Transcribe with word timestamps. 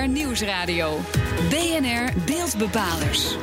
BNR 0.00 0.08
Nieuwsradio. 0.08 0.98
BNR 1.48 2.12
Beeldbepalers. 2.26 3.36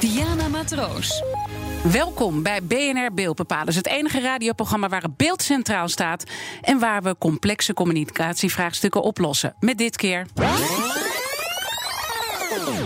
Diana 0.00 0.48
Matroos. 0.48 1.22
Welkom 1.92 2.42
bij 2.42 2.62
BNR 2.62 3.14
Beeldbepalers, 3.14 3.76
het 3.76 3.86
enige 3.86 4.20
radioprogramma 4.20 4.88
waar 4.88 5.02
het 5.02 5.16
beeld 5.16 5.42
centraal 5.42 5.88
staat 5.88 6.24
en 6.60 6.78
waar 6.78 7.02
we 7.02 7.16
complexe 7.18 7.74
communicatievraagstukken 7.74 9.02
oplossen. 9.02 9.54
Met 9.60 9.78
dit 9.78 9.96
keer. 9.96 10.26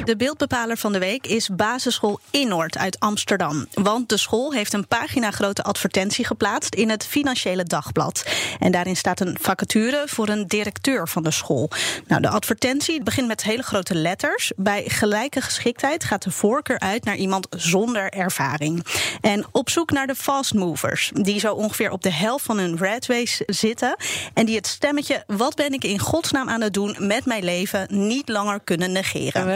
De 0.04 0.16
beeldbepaler 0.16 0.76
van 0.76 0.92
de 0.92 0.98
week 0.98 1.26
is 1.26 1.48
Basisschool 1.48 2.20
Innoord 2.30 2.78
uit 2.78 3.00
Amsterdam. 3.00 3.66
Want 3.74 4.08
de 4.08 4.16
school 4.16 4.52
heeft 4.52 4.72
een 4.72 4.86
pagina 4.86 5.30
grote 5.30 5.62
advertentie 5.62 6.24
geplaatst 6.24 6.74
in 6.74 6.90
het 6.90 7.06
Financiële 7.06 7.64
Dagblad. 7.64 8.26
En 8.58 8.72
daarin 8.72 8.96
staat 8.96 9.20
een 9.20 9.36
vacature 9.40 10.02
voor 10.06 10.28
een 10.28 10.46
directeur 10.46 11.08
van 11.08 11.22
de 11.22 11.30
school. 11.30 11.70
Nou, 12.06 12.22
de 12.22 12.28
advertentie 12.28 13.02
begint 13.02 13.26
met 13.26 13.42
hele 13.42 13.62
grote 13.62 13.94
letters. 13.94 14.52
Bij 14.56 14.84
gelijke 14.86 15.40
geschiktheid 15.40 16.04
gaat 16.04 16.22
de 16.22 16.30
voorkeur 16.30 16.78
uit 16.78 17.04
naar 17.04 17.16
iemand 17.16 17.46
zonder 17.50 18.10
ervaring. 18.10 18.86
En 19.20 19.44
op 19.52 19.70
zoek 19.70 19.90
naar 19.90 20.06
de 20.06 20.14
fast 20.14 20.54
movers, 20.54 21.10
die 21.14 21.40
zo 21.40 21.54
ongeveer 21.54 21.90
op 21.90 22.02
de 22.02 22.12
helft 22.12 22.44
van 22.44 22.58
hun 22.58 22.76
red 22.76 23.06
race 23.06 23.42
zitten. 23.46 23.96
En 24.34 24.46
die 24.46 24.56
het 24.56 24.66
stemmetje, 24.66 25.24
wat 25.26 25.54
ben 25.54 25.72
ik 25.72 25.84
in 25.84 25.98
godsnaam 25.98 26.48
aan 26.48 26.60
het 26.60 26.74
doen 26.74 26.96
met 26.98 27.24
mijn 27.24 27.44
leven, 27.44 27.86
niet 27.90 28.28
langer 28.28 28.60
kunnen 28.60 28.92
negeren. 28.92 29.51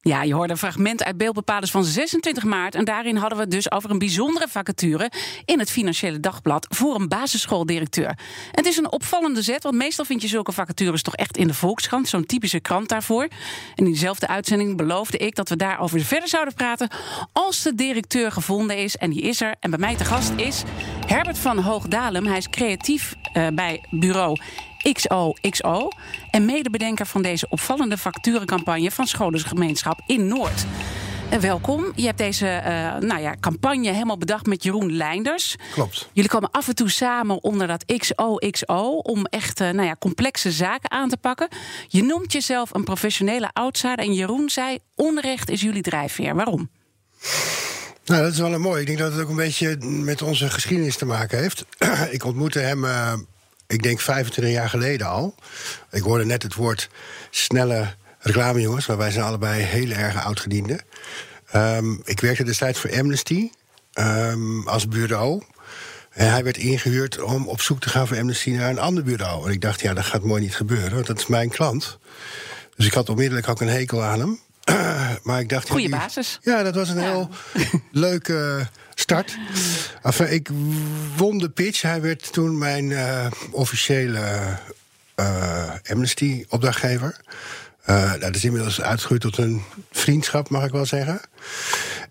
Ja, 0.00 0.22
je 0.22 0.34
hoorde 0.34 0.52
een 0.52 0.58
fragment 0.58 1.04
uit 1.04 1.16
Beeldbepalers 1.16 1.70
van 1.70 1.84
26 1.84 2.44
maart. 2.44 2.74
En 2.74 2.84
daarin 2.84 3.16
hadden 3.16 3.38
we 3.38 3.44
het 3.44 3.52
dus 3.52 3.70
over 3.70 3.90
een 3.90 3.98
bijzondere 3.98 4.48
vacature 4.48 5.10
in 5.44 5.58
het 5.58 5.70
Financiële 5.70 6.20
Dagblad 6.20 6.66
voor 6.68 6.94
een 6.94 7.08
basisschooldirecteur. 7.08 8.18
Het 8.50 8.66
is 8.66 8.76
een 8.76 8.92
opvallende 8.92 9.42
zet, 9.42 9.62
want 9.62 9.74
meestal 9.74 10.04
vind 10.04 10.22
je 10.22 10.28
zulke 10.28 10.52
vacatures 10.52 11.02
toch 11.02 11.16
echt 11.16 11.36
in 11.36 11.46
de 11.46 11.54
Volkskrant, 11.54 12.08
zo'n 12.08 12.26
typische 12.26 12.60
krant 12.60 12.88
daarvoor. 12.88 13.22
En 13.22 13.30
in 13.74 13.84
diezelfde 13.84 14.26
uitzending 14.26 14.76
beloofde 14.76 15.18
ik 15.18 15.34
dat 15.34 15.48
we 15.48 15.56
daarover 15.56 16.00
verder 16.00 16.28
zouden 16.28 16.54
praten 16.54 16.88
als 17.32 17.62
de 17.62 17.74
directeur 17.74 18.32
gevonden 18.32 18.76
is. 18.76 18.96
En 18.96 19.10
die 19.10 19.22
is 19.22 19.40
er. 19.40 19.54
En 19.60 19.70
bij 19.70 19.78
mij 19.78 19.96
te 19.96 20.04
gast 20.04 20.32
is 20.36 20.62
Herbert 21.06 21.38
van 21.38 21.58
Hoogdalem. 21.58 22.26
Hij 22.26 22.36
is 22.36 22.48
creatief 22.48 23.14
uh, 23.36 23.46
bij 23.54 23.84
bureau 23.90 24.38
XOXO. 24.92 25.88
En 26.30 26.44
medebedenker 26.44 27.06
van 27.06 27.22
deze 27.22 27.46
opvallende 27.48 27.98
facturencampagne 27.98 28.90
van 28.90 29.06
Scholengemeenschap 29.06 30.00
in 30.06 30.26
Noord. 30.26 30.64
En 31.30 31.40
welkom. 31.40 31.92
Je 31.94 32.04
hebt 32.04 32.18
deze 32.18 32.46
uh, 32.46 33.08
nou 33.08 33.20
ja, 33.20 33.34
campagne 33.40 33.92
helemaal 33.92 34.18
bedacht 34.18 34.46
met 34.46 34.62
Jeroen 34.62 34.96
Leinders. 34.96 35.56
Klopt. 35.72 36.08
Jullie 36.12 36.30
komen 36.30 36.50
af 36.50 36.68
en 36.68 36.74
toe 36.74 36.90
samen 36.90 37.42
onder 37.42 37.66
dat 37.66 37.84
XOXO 37.84 38.96
om 38.96 39.26
echt 39.26 39.60
uh, 39.60 39.70
nou 39.70 39.86
ja, 39.86 39.96
complexe 39.98 40.52
zaken 40.52 40.90
aan 40.90 41.08
te 41.08 41.16
pakken. 41.16 41.48
Je 41.88 42.02
noemt 42.02 42.32
jezelf 42.32 42.74
een 42.74 42.84
professionele 42.84 43.50
outsider 43.52 43.98
en 43.98 44.14
Jeroen 44.14 44.50
zei: 44.50 44.78
onrecht 44.94 45.50
is 45.50 45.60
jullie 45.60 45.82
drijfveer. 45.82 46.34
Waarom? 46.34 46.70
Nou, 48.04 48.22
dat 48.22 48.32
is 48.32 48.38
wel 48.38 48.52
een 48.52 48.60
mooi. 48.60 48.80
Ik 48.80 48.86
denk 48.86 48.98
dat 48.98 49.12
het 49.12 49.22
ook 49.22 49.28
een 49.28 49.36
beetje 49.36 49.76
met 49.80 50.22
onze 50.22 50.50
geschiedenis 50.50 50.96
te 50.96 51.04
maken 51.04 51.38
heeft. 51.38 51.64
ik 52.10 52.24
ontmoette 52.24 52.58
hem. 52.58 52.84
Uh, 52.84 53.12
ik 53.66 53.82
denk 53.82 54.00
25 54.00 54.54
jaar 54.54 54.68
geleden 54.68 55.06
al. 55.06 55.34
Ik 55.90 56.02
hoorde 56.02 56.24
net 56.24 56.42
het 56.42 56.54
woord 56.54 56.88
snelle 57.30 57.94
reclamejongens, 58.18 58.86
maar 58.86 58.96
wij 58.96 59.10
zijn 59.10 59.24
allebei 59.24 59.62
heel 59.62 59.90
erg 59.90 60.24
oudgedienden. 60.24 60.80
Um, 61.54 62.00
ik 62.04 62.20
werkte 62.20 62.44
destijds 62.44 62.78
voor 62.80 62.98
Amnesty 62.98 63.50
um, 63.94 64.68
als 64.68 64.88
bureau. 64.88 65.42
En 66.10 66.30
hij 66.30 66.44
werd 66.44 66.56
ingehuurd 66.56 67.22
om 67.22 67.48
op 67.48 67.60
zoek 67.60 67.80
te 67.80 67.88
gaan 67.88 68.06
voor 68.06 68.18
Amnesty 68.18 68.50
naar 68.50 68.70
een 68.70 68.78
ander 68.78 69.04
bureau. 69.04 69.46
En 69.46 69.52
ik 69.52 69.60
dacht, 69.60 69.80
ja, 69.80 69.94
dat 69.94 70.04
gaat 70.04 70.22
mooi 70.22 70.42
niet 70.42 70.56
gebeuren, 70.56 70.94
want 70.94 71.06
dat 71.06 71.18
is 71.18 71.26
mijn 71.26 71.48
klant. 71.48 71.98
Dus 72.76 72.86
ik 72.86 72.92
had 72.92 73.08
onmiddellijk 73.08 73.48
ook 73.48 73.60
een 73.60 73.68
hekel 73.68 74.02
aan 74.02 74.20
hem. 74.20 74.40
Maar 75.24 75.40
ik 75.40 75.48
dacht. 75.48 75.70
Goeie 75.70 75.88
basis. 75.88 76.38
Ja, 76.42 76.62
dat 76.62 76.74
was 76.74 76.88
een 76.88 77.00
ja. 77.00 77.10
heel 77.10 77.28
leuke 77.90 78.66
start. 78.94 79.36
Enfin, 80.02 80.32
ik 80.32 80.48
won 81.16 81.38
de 81.38 81.48
pitch. 81.48 81.82
Hij 81.82 82.00
werd 82.00 82.32
toen 82.32 82.58
mijn 82.58 82.90
uh, 82.90 83.26
officiële 83.50 84.58
uh, 85.16 85.70
Amnesty-opdrachtgever. 85.90 87.16
Uh, 87.86 88.12
dat 88.20 88.34
is 88.34 88.44
inmiddels 88.44 88.80
uitgegroeid 88.80 89.20
tot 89.20 89.38
een 89.38 89.62
vriendschap, 89.90 90.48
mag 90.48 90.64
ik 90.64 90.72
wel 90.72 90.86
zeggen. 90.86 91.20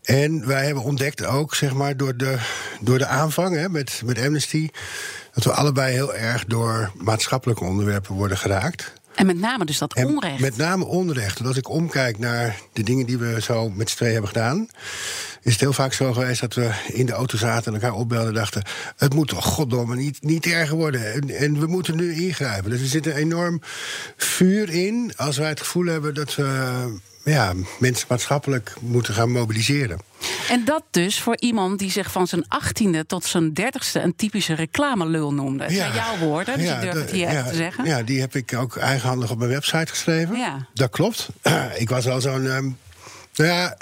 En 0.04 0.48
wij 0.48 0.66
hebben 0.66 0.84
ontdekt 0.84 1.26
ook, 1.26 1.56
zeg 1.56 1.74
maar, 1.74 1.98
door 1.98 2.18
de, 2.18 2.38
door 2.80 2.98
de 2.98 3.06
aanvang 3.06 3.56
hè, 3.56 3.70
met, 3.70 4.02
met 4.06 4.20
Amnesty. 4.20 4.70
dat 5.34 5.44
we 5.44 5.52
allebei 5.52 5.94
heel 5.94 6.16
erg 6.16 6.46
door 6.46 6.92
maatschappelijke 6.96 7.64
onderwerpen 7.64 8.16
worden 8.16 8.38
geraakt. 8.38 8.94
En 9.16 9.26
met 9.26 9.40
name 9.40 9.66
dus 9.66 9.78
dat 9.78 9.96
onrecht. 9.96 10.40
Met 10.40 10.58
name 10.58 10.86
onrecht. 10.86 11.38
Want 11.38 11.48
als 11.48 11.58
ik 11.58 11.70
omkijk 11.70 12.20
naar 12.20 12.60
de 12.74 12.84
dingen 12.84 13.06
die 13.06 13.18
we 13.18 13.42
zo 13.42 13.70
met 13.70 13.90
z'n 13.90 13.96
twee 13.96 14.12
hebben 14.12 14.30
gedaan... 14.30 14.68
is 15.42 15.52
het 15.52 15.62
heel 15.62 15.74
vaak 15.74 15.94
zo 15.94 16.14
geweest 16.14 16.42
dat 16.42 16.54
we 16.54 16.72
in 16.88 17.06
de 17.06 17.14
auto 17.14 17.38
zaten 17.38 17.74
en 17.74 17.82
elkaar 17.82 17.98
opbelden 17.98 18.28
en 18.28 18.34
dachten... 18.34 18.64
het 18.98 19.14
moet 19.14 19.28
toch 19.28 19.46
goddomme 19.46 19.96
niet, 19.96 20.22
niet 20.22 20.46
erger 20.46 20.76
worden. 20.76 21.14
En, 21.14 21.30
en 21.30 21.60
we 21.60 21.68
moeten 21.68 21.96
nu 21.96 22.14
ingrijpen. 22.14 22.70
Dus 22.70 22.82
er 22.82 22.88
zit 22.88 23.06
een 23.06 23.16
enorm 23.16 23.62
vuur 24.18 24.70
in 24.70 25.14
als 25.16 25.38
wij 25.38 25.50
het 25.50 25.60
gevoel 25.60 25.86
hebben 25.86 26.14
dat 26.14 26.36
we 26.36 27.00
ja, 27.24 27.54
mensen 27.80 28.08
maatschappelijk 28.10 28.74
moeten 28.80 29.14
gaan 29.14 29.32
mobiliseren. 29.32 30.00
En 30.50 30.66
dat 30.66 30.84
dus 30.92 31.20
voor 31.20 31.38
iemand 31.40 31.80
die 31.80 31.92
zich 31.92 32.12
van 32.12 32.28
zijn 32.28 32.46
achttiende 32.48 33.06
tot 33.06 33.26
zijn 33.26 33.54
dertigste 33.54 34.00
een 34.00 34.16
typische 34.16 34.54
reclamelul 34.54 35.34
noemde. 35.34 35.64
Dat 35.64 35.72
ja, 35.72 35.78
zijn 35.78 35.94
jouw 35.94 36.18
woorden, 36.18 36.58
dus 36.58 36.68
ja, 36.68 36.76
je 36.76 36.82
durft 36.82 37.00
het 37.00 37.12
hier 37.12 37.32
ja, 37.32 37.44
te 37.44 37.56
zeggen. 37.56 37.86
Ja, 37.86 38.04
die 38.04 38.20
heb 38.20 38.36
ik 38.36 38.54
ook 38.54 38.76
eigenhandig 38.76 39.32
op 39.32 39.38
mijn 39.38 39.50
website 39.50 39.88
geschreven. 39.88 40.38
Ja. 40.38 40.68
Dat 40.74 40.90
klopt. 40.90 41.30
ik 41.76 41.90
was 41.90 42.08
al 42.08 42.22
zo'n... 42.22 42.46
Um, 42.46 42.78
nou 43.36 43.50
ja, 43.50 43.78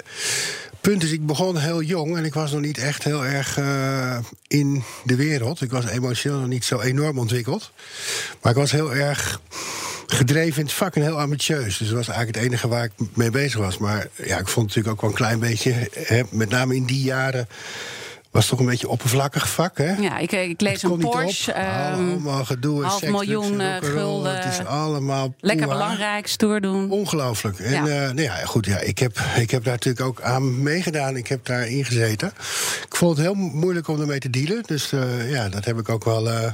punt 0.80 1.02
is, 1.02 1.10
ik 1.10 1.26
begon 1.26 1.56
heel 1.56 1.82
jong 1.82 2.16
en 2.16 2.24
ik 2.24 2.34
was 2.34 2.52
nog 2.52 2.60
niet 2.60 2.78
echt 2.78 3.04
heel 3.04 3.24
erg 3.24 3.58
uh, 3.58 4.18
in 4.46 4.82
de 5.04 5.16
wereld. 5.16 5.60
Ik 5.60 5.70
was 5.70 5.86
emotioneel 5.86 6.38
nog 6.38 6.48
niet 6.48 6.64
zo 6.64 6.80
enorm 6.80 7.18
ontwikkeld. 7.18 7.72
Maar 8.42 8.52
ik 8.52 8.58
was 8.58 8.70
heel 8.70 8.94
erg 8.94 9.40
gedreven 10.12 10.58
in 10.58 10.64
het 10.64 10.74
vak 10.74 10.94
en 10.94 11.02
heel 11.02 11.20
ambitieus. 11.20 11.78
Dus 11.78 11.88
dat 11.88 11.96
was 11.96 12.08
eigenlijk 12.08 12.36
het 12.36 12.46
enige 12.46 12.68
waar 12.68 12.84
ik 12.84 12.92
mee 13.14 13.30
bezig 13.30 13.60
was. 13.60 13.78
Maar 13.78 14.06
ja, 14.16 14.38
ik 14.38 14.48
vond 14.48 14.66
het 14.66 14.76
natuurlijk 14.76 14.88
ook 14.88 15.00
wel 15.00 15.10
een 15.10 15.16
klein 15.16 15.38
beetje, 15.38 15.88
hè, 15.92 16.22
met 16.30 16.48
name 16.50 16.74
in 16.74 16.84
die 16.84 17.02
jaren 17.02 17.48
was 18.30 18.46
toch 18.46 18.58
een 18.58 18.66
beetje 18.66 18.88
oppervlakkig 18.88 19.48
vak, 19.48 19.78
hè? 19.78 19.92
Ja, 19.92 20.18
ik, 20.18 20.32
ik 20.32 20.60
lees 20.60 20.82
een 20.82 20.98
Porsche. 20.98 21.58
Um, 21.58 22.10
allemaal 22.10 22.44
gedoe, 22.44 22.84
half 22.84 23.02
miljoen 23.02 23.60
uh, 23.60 23.76
gulden. 23.80 24.36
Het 24.36 24.60
is 24.60 24.66
allemaal 24.66 25.34
lekker 25.40 25.68
belangrijk, 25.68 26.26
stoer 26.26 26.60
doen. 26.60 26.90
Ongelooflijk. 26.90 27.58
En 27.58 27.70
ja. 27.70 27.86
Uh, 27.86 27.94
nou 27.94 28.22
ja, 28.22 28.34
goed, 28.34 28.66
ja, 28.66 28.78
ik, 28.78 28.98
heb, 28.98 29.18
ik 29.36 29.50
heb 29.50 29.64
daar 29.64 29.72
natuurlijk 29.72 30.06
ook 30.06 30.20
aan 30.20 30.62
meegedaan. 30.62 31.16
Ik 31.16 31.26
heb 31.26 31.46
daar 31.46 31.68
ingezeten. 31.68 32.28
Ik 32.88 32.96
vond 32.96 33.16
het 33.16 33.26
heel 33.26 33.34
moeilijk 33.34 33.88
om 33.88 34.00
ermee 34.00 34.18
te 34.18 34.30
dealen. 34.30 34.62
Dus 34.66 34.92
uh, 34.92 35.30
ja, 35.30 35.48
dat 35.48 35.64
heb 35.64 35.78
ik 35.78 35.88
ook 35.88 36.04
wel 36.04 36.52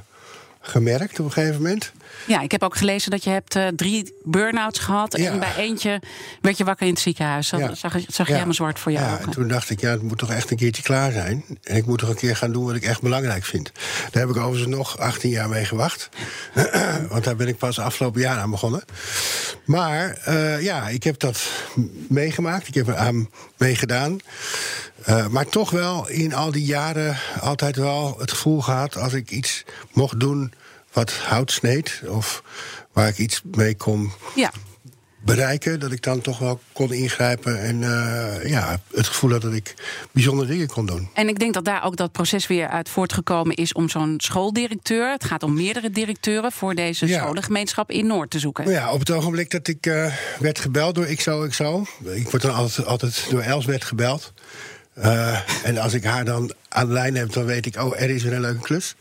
gemerkt 0.61 1.21
op 1.21 1.27
een 1.27 1.33
gegeven 1.33 1.63
moment. 1.63 1.93
Ja, 2.29 2.41
ik 2.41 2.51
heb 2.51 2.63
ook 2.63 2.77
gelezen 2.77 3.11
dat 3.11 3.25
je 3.25 3.31
hebt 3.31 3.57
uh, 3.57 3.67
drie 3.67 4.15
burn-outs 4.23 4.79
gehad. 4.79 5.17
Ja. 5.17 5.31
En 5.31 5.39
bij 5.39 5.55
eentje 5.57 6.01
werd 6.41 6.59
je 6.59 6.65
wakker 6.65 6.87
in 6.87 6.93
het 6.93 7.03
ziekenhuis. 7.03 7.49
Dat 7.49 7.61
ja. 7.61 7.75
zag, 7.75 7.97
zag 8.07 8.27
je 8.27 8.33
helemaal 8.33 8.55
zwart 8.55 8.79
voor 8.79 8.93
jou. 8.93 9.05
Ja, 9.05 9.19
en 9.19 9.31
toen 9.31 9.49
dacht 9.49 9.71
ik, 9.71 9.81
ja, 9.81 9.91
het 9.91 10.03
moet 10.03 10.19
toch 10.19 10.31
echt 10.31 10.51
een 10.51 10.57
keertje 10.57 10.83
klaar 10.83 11.13
zijn. 11.13 11.45
En 11.63 11.77
ik 11.77 11.87
moet 11.87 11.99
toch 11.99 12.09
een 12.09 12.17
keer 12.17 12.37
gaan 12.37 12.53
doen 12.53 12.65
wat 12.65 12.75
ik 12.75 12.85
echt 12.85 13.03
belangrijk 13.03 13.45
vind. 13.45 13.73
Daar 14.11 14.27
heb 14.27 14.37
ik 14.37 14.43
overigens 14.43 14.77
nog 14.77 14.99
18 14.99 15.31
jaar 15.31 15.49
mee 15.49 15.65
gewacht. 15.65 16.09
Want 17.09 17.25
daar 17.25 17.37
ben 17.37 17.49
ik 17.49 17.57
pas 17.57 17.79
afgelopen 17.79 18.21
jaar 18.21 18.39
aan 18.39 18.51
begonnen. 18.51 18.85
Maar 19.65 20.19
uh, 20.29 20.63
ja, 20.63 20.89
ik 20.89 21.03
heb 21.03 21.19
dat 21.19 21.51
meegemaakt. 22.09 22.69
Ik 22.69 22.75
heb 22.75 22.89
er 22.89 22.97
aan 22.97 23.31
meegedaan. 23.57 24.19
Uh, 25.09 25.27
maar 25.27 25.47
toch 25.47 25.71
wel 25.71 26.09
in 26.09 26.35
al 26.35 26.51
die 26.51 26.65
jaren 26.65 27.17
altijd 27.41 27.77
wel 27.77 28.17
het 28.19 28.31
gevoel 28.31 28.61
gehad... 28.61 28.97
als 28.97 29.13
ik 29.13 29.31
iets 29.31 29.65
mocht 29.93 30.21
doen 30.21 30.53
wat 30.99 31.13
hout 31.13 31.53
sneed... 31.53 32.03
of 32.07 32.43
waar 32.93 33.09
ik 33.09 33.19
iets 33.19 33.43
mee 33.55 33.77
kon 33.77 34.13
ja. 34.35 34.53
bereiken... 35.25 35.81
dat 35.81 35.93
ik 35.93 36.03
dan 36.03 36.21
toch 36.21 36.39
wel 36.39 36.61
kon 36.73 36.93
ingrijpen 36.93 37.61
en 37.61 37.83
uh, 37.83 38.51
ja, 38.51 38.81
het 38.95 39.07
gevoel 39.07 39.31
had 39.31 39.43
dat 39.43 39.53
ik 39.53 39.75
bijzondere 40.13 40.49
dingen 40.49 40.67
kon 40.67 40.87
doen. 40.87 41.09
En 41.15 41.29
ik 41.29 41.39
denk 41.39 41.55
dat 41.55 41.65
daar 41.65 41.85
ook 41.85 41.97
dat 41.97 42.13
proces 42.13 42.47
weer 42.47 42.69
uit 42.69 42.89
voortgekomen 42.89 43.57
is... 43.57 43.73
om 43.73 43.89
zo'n 43.89 44.15
schooldirecteur, 44.17 45.13
het 45.13 45.25
gaat 45.25 45.43
om 45.43 45.55
meerdere 45.55 45.91
directeuren... 45.91 46.53
voor 46.53 46.75
deze 46.75 47.07
ja. 47.07 47.19
scholengemeenschap 47.19 47.91
in 47.91 48.07
Noord 48.07 48.31
te 48.31 48.39
zoeken. 48.39 48.71
Ja, 48.71 48.93
op 48.93 48.99
het 48.99 49.11
ogenblik 49.11 49.51
dat 49.51 49.69
ik 49.69 49.87
uh, 49.87 50.13
werd 50.39 50.59
gebeld 50.59 50.95
door 50.95 51.07
XOXO... 51.07 51.87
ik 52.05 52.31
word 52.31 52.43
dan 52.43 52.55
altijd, 52.55 52.87
altijd 52.87 53.27
door 53.31 53.41
Elsbeth 53.41 53.85
gebeld... 53.85 54.33
Uh, 54.99 55.39
en 55.65 55.79
als 55.79 55.95
ik 55.95 56.05
haar 56.05 56.25
dan 56.25 56.53
aan 56.69 56.87
de 56.87 56.93
lijn 56.93 57.17
heb, 57.17 57.33
dan 57.33 57.45
weet 57.45 57.67
ik, 57.67 57.77
oh, 57.77 58.01
er 58.01 58.11
is 58.11 58.23
weer 58.23 58.33
een 58.33 58.41
leuke 58.41 58.61
klus. 58.61 58.95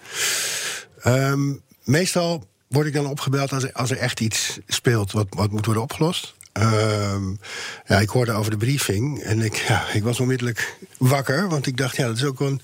Um, 1.06 1.62
meestal 1.88 2.48
word 2.68 2.88
ik 2.88 2.94
dan 2.94 3.06
opgebeld 3.06 3.54
als 3.54 3.64
er, 3.64 3.74
als 3.74 3.92
er 3.92 3.98
echt 3.98 4.20
iets 4.20 4.60
speelt 4.68 5.12
wat, 5.12 5.28
wat 5.30 5.52
moet 5.52 5.66
worden 5.66 5.84
opgelost. 5.84 6.36
Um, 6.54 7.40
ja, 7.86 8.00
ik 8.00 8.10
hoorde 8.10 8.32
over 8.32 8.52
de 8.52 8.58
briefing 8.58 9.20
en 9.20 9.42
ik, 9.42 9.56
ja, 9.56 9.86
ik 9.94 10.04
was 10.04 10.20
onmiddellijk 10.20 10.78
wakker. 10.98 11.50
Want 11.50 11.68
ik 11.68 11.78
dacht, 11.78 11.96
ja, 11.96 12.08
dat 12.08 12.16
is 12.16 12.24
ook 12.24 12.40
een 12.40 12.62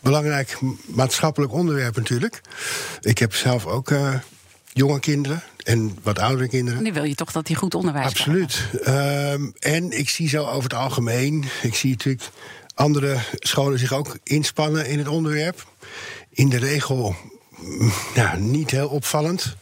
belangrijk 0.00 0.58
maatschappelijk 0.86 1.52
onderwerp 1.52 1.96
natuurlijk. 1.96 2.40
Ik 3.00 3.18
heb 3.18 3.34
zelf 3.34 3.66
ook 3.66 3.90
uh, 3.90 4.14
jonge 4.72 5.00
kinderen 5.00 5.42
en 5.62 5.98
wat 6.02 6.18
oudere 6.18 6.48
kinderen. 6.48 6.82
Nu 6.82 6.92
wil 6.92 7.04
je 7.04 7.14
toch 7.14 7.32
dat 7.32 7.46
die 7.46 7.56
goed 7.56 7.74
onderwijs 7.74 8.06
Absoluut. 8.06 8.68
Um, 8.86 9.52
en 9.58 9.98
ik 9.98 10.08
zie 10.08 10.28
zo 10.28 10.44
over 10.44 10.62
het 10.62 10.78
algemeen, 10.78 11.44
ik 11.62 11.74
zie 11.74 11.90
natuurlijk 11.90 12.30
andere 12.74 13.18
scholen 13.32 13.78
zich 13.78 13.92
ook 13.92 14.18
inspannen 14.22 14.86
in 14.86 14.98
het 14.98 15.08
onderwerp. 15.08 15.66
In 16.30 16.48
de 16.48 16.58
regel 16.58 17.16
nou, 18.14 18.40
niet 18.40 18.70
heel 18.70 18.88
opvallend. 18.88 19.56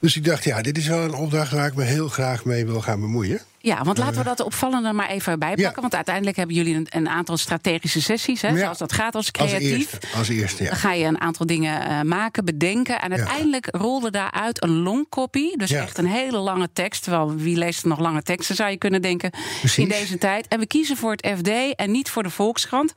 Dus 0.00 0.16
ik 0.16 0.24
dacht, 0.24 0.44
ja, 0.44 0.62
dit 0.62 0.78
is 0.78 0.86
wel 0.86 1.02
een 1.02 1.14
opdracht 1.14 1.52
waar 1.52 1.66
ik 1.66 1.74
me 1.74 1.84
heel 1.84 2.08
graag 2.08 2.44
mee 2.44 2.66
wil 2.66 2.80
gaan 2.80 3.00
bemoeien. 3.00 3.40
Ja, 3.60 3.82
want 3.82 3.98
laten 3.98 4.18
we 4.18 4.24
dat 4.24 4.40
opvallende 4.40 4.92
maar 4.92 5.08
even 5.08 5.38
bijpakken. 5.38 5.80
Want 5.80 5.94
uiteindelijk 5.94 6.36
hebben 6.36 6.56
jullie 6.56 6.74
een, 6.74 6.86
een 6.90 7.08
aantal 7.08 7.36
strategische 7.36 8.02
sessies. 8.02 8.42
Hè, 8.42 8.58
Zoals 8.58 8.78
dat 8.78 8.92
gaat 8.92 9.14
als 9.14 9.30
creatief. 9.30 9.98
Als 10.16 10.28
eerste, 10.28 10.62
ja. 10.62 10.68
Dan 10.68 10.78
ga 10.78 10.92
je 10.92 11.04
een 11.04 11.20
aantal 11.20 11.46
dingen 11.46 11.90
uh, 11.90 12.02
maken, 12.02 12.44
bedenken. 12.44 13.00
En 13.00 13.10
uiteindelijk 13.10 13.68
rolde 13.70 14.10
daaruit 14.10 14.62
een 14.62 14.82
longcopy. 14.82 15.56
Dus 15.56 15.70
echt 15.70 15.98
een 15.98 16.06
hele 16.06 16.38
lange 16.38 16.68
tekst. 16.72 17.02
Terwijl 17.02 17.34
wie 17.34 17.56
leest 17.56 17.84
nog 17.84 17.98
lange 17.98 18.22
teksten, 18.22 18.54
zou 18.54 18.70
je 18.70 18.76
kunnen 18.76 19.02
denken. 19.02 19.30
Precies. 19.58 19.78
In 19.78 19.88
deze 19.88 20.18
tijd. 20.18 20.48
En 20.48 20.58
we 20.58 20.66
kiezen 20.66 20.96
voor 20.96 21.10
het 21.10 21.32
FD 21.38 21.74
en 21.74 21.90
niet 21.90 22.10
voor 22.10 22.22
de 22.22 22.30
Volkskrant. 22.30 22.92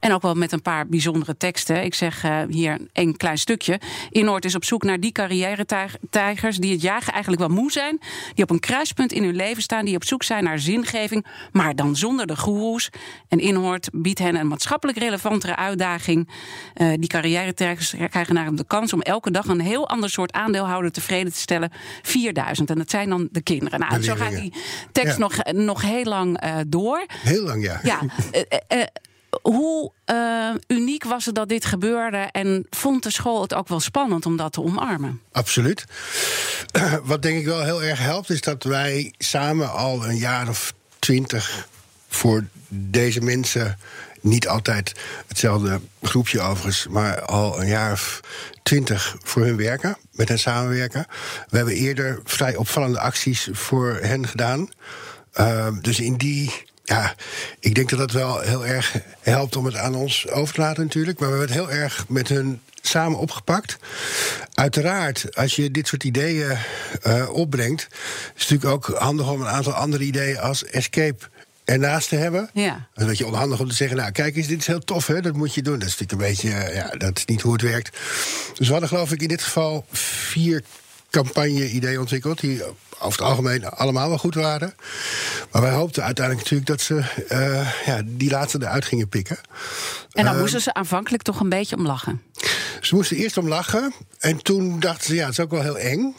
En 0.00 0.12
ook 0.12 0.22
wel 0.22 0.34
met 0.34 0.52
een 0.52 0.62
paar 0.62 0.86
bijzondere 0.86 1.36
teksten. 1.36 1.84
Ik 1.84 1.94
zeg 1.94 2.24
uh, 2.24 2.42
hier 2.48 2.78
een 2.92 3.16
klein 3.16 3.38
stukje. 3.38 3.80
Innoord 4.10 4.44
is 4.44 4.54
op 4.54 4.64
zoek 4.64 4.82
naar 4.82 5.00
die 5.00 5.12
carrière-tijgers 5.12 6.56
die 6.56 6.72
het 6.72 6.82
jagen 6.82 7.12
eigenlijk 7.12 7.42
wel 7.42 7.50
moe 7.50 7.72
zijn. 7.72 8.00
Die 8.34 8.44
op 8.44 8.50
een 8.50 8.60
kruispunt 8.60 9.12
in 9.12 9.24
hun 9.24 9.36
leven 9.36 9.62
staan. 9.62 9.84
Die 9.84 9.94
op 9.94 10.04
zoek 10.10 10.22
zijn 10.22 10.44
naar 10.44 10.58
zingeving, 10.58 11.26
maar 11.52 11.74
dan 11.74 11.96
zonder 11.96 12.26
de 12.26 12.36
goeroes. 12.36 12.90
En 13.28 13.38
Inhoort 13.38 13.88
biedt 13.92 14.18
hen 14.18 14.34
een 14.36 14.48
maatschappelijk 14.48 14.98
relevantere 14.98 15.56
uitdaging. 15.56 16.28
Uh, 16.76 16.92
die 16.98 17.08
carrière-tijgers 17.08 17.94
krijgen 18.10 18.34
naar 18.34 18.54
de 18.54 18.64
kans 18.66 18.92
om 18.92 19.00
elke 19.00 19.30
dag 19.30 19.46
een 19.46 19.60
heel 19.60 19.88
ander 19.88 20.10
soort 20.10 20.32
aandeelhouder 20.32 20.92
tevreden 20.92 21.32
te 21.32 21.38
stellen. 21.38 21.70
4000. 22.02 22.70
En 22.70 22.78
dat 22.78 22.90
zijn 22.90 23.08
dan 23.08 23.28
de 23.30 23.42
kinderen. 23.42 23.80
Nou, 23.80 23.94
de 23.94 24.02
zo 24.02 24.14
gaat 24.14 24.30
die 24.30 24.52
tekst 24.92 25.18
nog, 25.18 25.36
nog 25.52 25.82
heel 25.82 26.04
lang 26.04 26.44
uh, 26.44 26.56
door. 26.66 27.06
Heel 27.22 27.42
lang, 27.42 27.64
ja. 27.64 27.80
Ja. 27.82 28.00
Hoe 29.42 29.92
uh, 30.06 30.50
uniek 30.66 31.04
was 31.04 31.26
het 31.26 31.34
dat 31.34 31.48
dit 31.48 31.64
gebeurde 31.64 32.16
en 32.16 32.66
vond 32.70 33.02
de 33.02 33.10
school 33.10 33.42
het 33.42 33.54
ook 33.54 33.68
wel 33.68 33.80
spannend 33.80 34.26
om 34.26 34.36
dat 34.36 34.52
te 34.52 34.62
omarmen? 34.62 35.20
Absoluut. 35.32 35.84
Wat 37.02 37.22
denk 37.22 37.38
ik 37.38 37.44
wel 37.44 37.62
heel 37.62 37.82
erg 37.82 37.98
helpt, 37.98 38.30
is 38.30 38.40
dat 38.40 38.62
wij 38.62 39.14
samen 39.18 39.72
al 39.72 40.04
een 40.04 40.16
jaar 40.16 40.48
of 40.48 40.72
twintig 40.98 41.68
voor 42.08 42.44
deze 42.68 43.20
mensen. 43.20 43.78
Niet 44.20 44.48
altijd 44.48 44.92
hetzelfde 45.26 45.80
groepje 46.02 46.40
overigens, 46.40 46.86
maar 46.86 47.22
al 47.22 47.60
een 47.60 47.68
jaar 47.68 47.92
of 47.92 48.20
twintig 48.62 49.16
voor 49.22 49.42
hun 49.42 49.56
werken, 49.56 49.96
met 50.12 50.28
hen 50.28 50.38
samenwerken. 50.38 51.06
We 51.48 51.56
hebben 51.56 51.74
eerder 51.74 52.20
vrij 52.24 52.56
opvallende 52.56 53.00
acties 53.00 53.48
voor 53.52 53.98
hen 54.02 54.26
gedaan. 54.26 54.68
Uh, 55.40 55.68
dus 55.80 56.00
in 56.00 56.16
die 56.16 56.52
ja, 56.90 57.14
ik 57.60 57.74
denk 57.74 57.88
dat 57.90 57.98
dat 57.98 58.12
wel 58.12 58.40
heel 58.40 58.66
erg 58.66 58.96
helpt 59.20 59.56
om 59.56 59.64
het 59.64 59.76
aan 59.76 59.94
ons 59.94 60.28
over 60.28 60.54
te 60.54 60.60
laten 60.60 60.82
natuurlijk. 60.82 61.18
Maar 61.18 61.30
we 61.30 61.36
hebben 61.36 61.56
het 61.56 61.66
heel 61.66 61.78
erg 61.78 62.04
met 62.08 62.28
hun 62.28 62.60
samen 62.82 63.18
opgepakt. 63.18 63.76
Uiteraard, 64.54 65.36
als 65.36 65.56
je 65.56 65.70
dit 65.70 65.86
soort 65.86 66.04
ideeën 66.04 66.58
uh, 67.06 67.30
opbrengt... 67.32 67.88
is 67.90 68.42
het 68.42 68.50
natuurlijk 68.50 68.88
ook 68.88 68.98
handig 68.98 69.30
om 69.30 69.40
een 69.40 69.46
aantal 69.46 69.72
andere 69.72 70.04
ideeën 70.04 70.38
als 70.38 70.64
escape 70.64 71.24
ernaast 71.64 72.08
te 72.08 72.16
hebben. 72.16 72.50
Ja. 72.52 72.88
Dan 72.94 73.10
is 73.10 73.18
je 73.18 73.26
onhandig 73.26 73.60
om 73.60 73.68
te 73.68 73.74
zeggen, 73.74 73.96
nou 73.96 74.12
kijk 74.12 74.36
eens, 74.36 74.46
dit 74.46 74.60
is 74.60 74.66
heel 74.66 74.84
tof, 74.84 75.06
hè, 75.06 75.20
dat 75.20 75.36
moet 75.36 75.54
je 75.54 75.62
doen. 75.62 75.78
Dat 75.78 75.88
is 75.88 75.98
natuurlijk 75.98 76.22
een 76.22 76.28
beetje, 76.28 76.58
eh, 76.58 76.74
ja, 76.74 76.96
dat 76.96 77.18
is 77.18 77.24
niet 77.24 77.40
hoe 77.40 77.52
het 77.52 77.62
werkt. 77.62 77.98
Dus 78.54 78.66
we 78.66 78.72
hadden 78.72 78.88
geloof 78.88 79.12
ik 79.12 79.22
in 79.22 79.28
dit 79.28 79.42
geval 79.42 79.84
vier 79.92 80.62
campagne-ideeën 81.10 81.98
ontwikkeld... 81.98 82.40
die 82.40 82.62
over 83.00 83.18
het 83.18 83.28
algemeen 83.28 83.64
allemaal 83.64 84.08
wel 84.08 84.18
goed 84.18 84.34
waren. 84.34 84.74
Maar 85.52 85.62
wij 85.62 85.72
hoopten 85.72 86.04
uiteindelijk 86.04 86.50
natuurlijk 86.50 86.70
dat 86.70 86.80
ze 86.80 87.24
uh, 87.32 87.70
ja, 87.86 88.02
die 88.04 88.30
laatste 88.30 88.58
eruit 88.60 88.84
gingen 88.84 89.08
pikken. 89.08 89.38
En 90.12 90.24
dan 90.24 90.34
uh, 90.34 90.40
moesten 90.40 90.60
ze 90.60 90.74
aanvankelijk 90.74 91.22
toch 91.22 91.40
een 91.40 91.48
beetje 91.48 91.76
om 91.76 91.86
lachen? 91.86 92.22
Ze 92.80 92.94
moesten 92.94 93.16
eerst 93.16 93.36
om 93.36 93.48
lachen. 93.48 93.92
En 94.18 94.42
toen 94.42 94.80
dachten 94.80 95.06
ze, 95.06 95.14
ja, 95.14 95.24
het 95.24 95.32
is 95.32 95.40
ook 95.40 95.50
wel 95.50 95.62
heel 95.62 95.78
eng. 95.78 96.14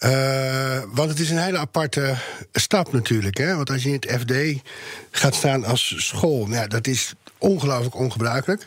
Uh, 0.00 0.82
want 0.92 1.10
het 1.10 1.18
is 1.18 1.30
een 1.30 1.38
hele 1.38 1.58
aparte 1.58 2.16
stap 2.52 2.92
natuurlijk. 2.92 3.36
Hè? 3.38 3.56
Want 3.56 3.70
als 3.70 3.82
je 3.82 3.88
in 3.88 3.94
het 4.00 4.20
FD 4.20 4.62
gaat 5.10 5.34
staan 5.34 5.64
als 5.64 5.94
school, 5.96 6.46
nou 6.46 6.60
ja, 6.60 6.66
dat 6.66 6.86
is 6.86 7.14
ongelooflijk 7.40 7.94
ongebruikelijk. 7.94 8.64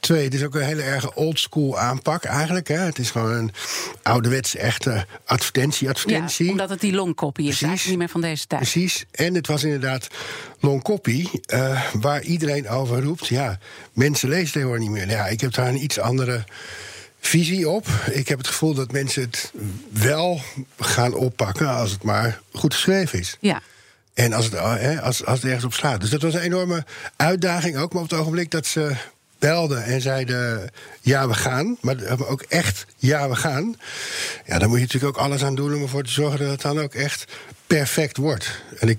Twee, 0.00 0.24
het 0.24 0.34
is 0.34 0.44
ook 0.44 0.54
een 0.54 0.62
hele 0.62 0.82
erg 0.82 1.14
oldschool 1.14 1.78
aanpak 1.78 2.24
eigenlijk. 2.24 2.68
Hè. 2.68 2.78
Het 2.78 2.98
is 2.98 3.10
gewoon 3.10 3.32
een 3.32 3.52
ouderwets 4.02 4.56
echte 4.56 5.06
advertentie-advertentie. 5.24 6.44
Ja, 6.44 6.50
omdat 6.50 6.70
het 6.70 6.80
die 6.80 6.92
longcopy 6.92 7.42
is, 7.42 7.58
Precies. 7.58 7.86
niet 7.86 7.98
meer 7.98 8.08
van 8.08 8.20
deze 8.20 8.46
tijd. 8.46 8.60
Precies, 8.60 9.04
en 9.10 9.34
het 9.34 9.46
was 9.46 9.64
inderdaad 9.64 10.08
longcopy, 10.60 11.26
uh, 11.54 11.82
waar 11.92 12.22
iedereen 12.22 12.68
over 12.68 13.02
roept... 13.02 13.26
ja, 13.26 13.58
mensen 13.92 14.28
lezen 14.28 14.52
tegenwoordig 14.52 14.88
niet 14.88 14.96
meer. 14.96 15.08
Ja, 15.08 15.26
ik 15.26 15.40
heb 15.40 15.54
daar 15.54 15.68
een 15.68 15.82
iets 15.82 15.98
andere 15.98 16.44
visie 17.20 17.68
op. 17.68 17.86
Ik 18.10 18.28
heb 18.28 18.38
het 18.38 18.46
gevoel 18.46 18.74
dat 18.74 18.92
mensen 18.92 19.22
het 19.22 19.52
wel 19.90 20.40
gaan 20.78 21.14
oppakken... 21.14 21.68
als 21.68 21.90
het 21.90 22.02
maar 22.02 22.40
goed 22.52 22.74
geschreven 22.74 23.18
is. 23.18 23.36
Ja. 23.40 23.62
En 24.14 24.32
als 24.32 24.44
het, 24.44 24.58
als, 25.00 25.24
als 25.24 25.38
het 25.38 25.44
ergens 25.44 25.64
op 25.64 25.74
slaat. 25.74 26.00
Dus 26.00 26.10
dat 26.10 26.22
was 26.22 26.34
een 26.34 26.40
enorme 26.40 26.84
uitdaging 27.16 27.76
ook. 27.76 27.92
Maar 27.92 28.02
op 28.02 28.10
het 28.10 28.18
ogenblik 28.18 28.50
dat 28.50 28.66
ze 28.66 28.96
belden 29.38 29.84
en 29.84 30.00
zeiden: 30.00 30.70
ja, 31.00 31.28
we 31.28 31.34
gaan. 31.34 31.76
Maar 31.80 31.96
ook 32.28 32.42
echt 32.42 32.86
ja, 32.96 33.28
we 33.28 33.36
gaan. 33.36 33.76
Ja, 34.46 34.58
dan 34.58 34.68
moet 34.68 34.78
je 34.78 34.84
natuurlijk 34.84 35.16
ook 35.16 35.24
alles 35.24 35.44
aan 35.44 35.54
doen 35.54 35.74
om 35.74 35.82
ervoor 35.82 36.04
te 36.04 36.10
zorgen 36.10 36.38
dat 36.38 36.48
het 36.48 36.60
dan 36.60 36.80
ook 36.80 36.94
echt 36.94 37.32
perfect 37.66 38.16
wordt. 38.16 38.62
En 38.78 38.88
ik 38.88 38.98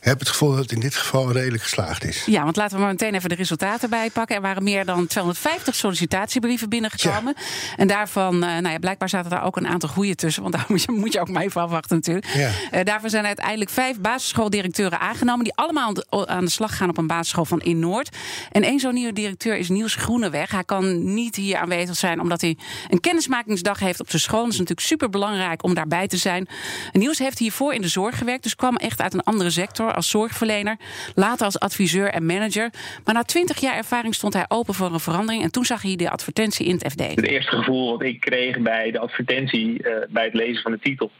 heb 0.00 0.18
het 0.18 0.28
gevoel 0.28 0.50
dat 0.50 0.58
het 0.58 0.72
in 0.72 0.80
dit 0.80 0.94
geval 0.94 1.32
redelijk 1.32 1.62
geslaagd 1.62 2.04
is. 2.04 2.24
Ja, 2.24 2.44
want 2.44 2.56
laten 2.56 2.76
we 2.76 2.82
maar 2.82 2.92
meteen 2.92 3.14
even 3.14 3.28
de 3.28 3.34
resultaten 3.34 3.90
bijpakken. 3.90 4.36
Er 4.36 4.42
waren 4.42 4.62
meer 4.62 4.84
dan 4.84 5.06
250 5.06 5.74
sollicitatiebrieven 5.74 6.68
binnengekomen. 6.68 7.34
Ja. 7.36 7.42
En 7.76 7.86
daarvan, 7.86 8.34
uh, 8.34 8.40
nou 8.40 8.68
ja, 8.68 8.78
blijkbaar 8.78 9.08
zaten 9.08 9.30
daar 9.30 9.44
ook 9.44 9.56
een 9.56 9.66
aantal 9.66 9.88
goede 9.88 10.14
tussen. 10.14 10.42
Want 10.42 10.54
daar 10.54 10.64
moet 10.72 10.82
je, 10.82 10.92
moet 10.92 11.12
je 11.12 11.20
ook 11.20 11.28
maar 11.28 11.42
even 11.42 11.60
afwachten 11.60 11.96
natuurlijk. 11.96 12.26
Ja. 12.26 12.50
Uh, 12.72 12.80
daarvan 12.84 13.10
zijn 13.10 13.26
uiteindelijk 13.26 13.70
vijf 13.70 14.00
basisschooldirecteuren 14.00 15.00
aangenomen... 15.00 15.44
die 15.44 15.54
allemaal 15.54 15.94
aan 16.26 16.44
de 16.44 16.50
slag 16.50 16.76
gaan 16.76 16.88
op 16.88 16.98
een 16.98 17.06
basisschool 17.06 17.44
van 17.44 17.60
in 17.60 17.78
Noord. 17.78 18.16
En 18.52 18.62
één 18.62 18.80
zo'n 18.80 18.94
nieuwe 18.94 19.12
directeur 19.12 19.56
is 19.56 19.68
Niels 19.68 19.94
Groeneweg. 19.94 20.50
Hij 20.50 20.64
kan 20.64 21.14
niet 21.14 21.36
hier 21.36 21.56
aanwezig 21.56 21.96
zijn 21.96 22.20
omdat 22.20 22.40
hij 22.40 22.56
een 22.88 23.00
kennismakingsdag 23.00 23.78
heeft 23.78 24.00
op 24.00 24.10
zijn 24.10 24.22
school. 24.22 24.42
Dat 24.42 24.52
is 24.52 24.58
natuurlijk 24.58 24.86
super 24.86 25.10
belangrijk 25.10 25.62
om 25.62 25.74
daarbij 25.74 26.06
te 26.06 26.16
zijn. 26.16 26.48
En 26.92 27.00
Niels 27.00 27.18
heeft 27.18 27.38
hiervoor 27.38 27.74
in 27.74 27.82
de 27.82 27.88
zorg 27.88 28.18
gewerkt, 28.18 28.42
dus 28.42 28.54
kwam 28.54 28.76
echt 28.76 29.00
uit 29.00 29.14
een 29.14 29.22
andere 29.22 29.50
sector 29.56 29.94
als 29.94 30.10
zorgverlener, 30.10 30.76
later 31.14 31.44
als 31.44 31.58
adviseur 31.58 32.08
en 32.08 32.26
manager. 32.26 32.70
Maar 33.04 33.14
na 33.14 33.22
twintig 33.22 33.60
jaar 33.60 33.76
ervaring 33.76 34.14
stond 34.14 34.34
hij 34.34 34.44
open 34.48 34.74
voor 34.74 34.92
een 34.92 35.00
verandering 35.00 35.42
en 35.42 35.52
toen 35.52 35.64
zag 35.64 35.82
hij 35.82 35.96
de 35.96 36.10
advertentie 36.10 36.66
in 36.66 36.74
het 36.74 36.92
FD. 36.92 37.00
Het 37.00 37.26
eerste 37.26 37.56
gevoel 37.56 37.90
wat 37.90 38.02
ik 38.02 38.20
kreeg 38.20 38.58
bij 38.58 38.90
de 38.90 38.98
advertentie, 38.98 39.82
uh, 39.82 39.96
bij 40.08 40.24
het 40.24 40.34
lezen 40.34 40.62
van 40.62 40.72
de 40.72 40.78
titel, 40.78 41.10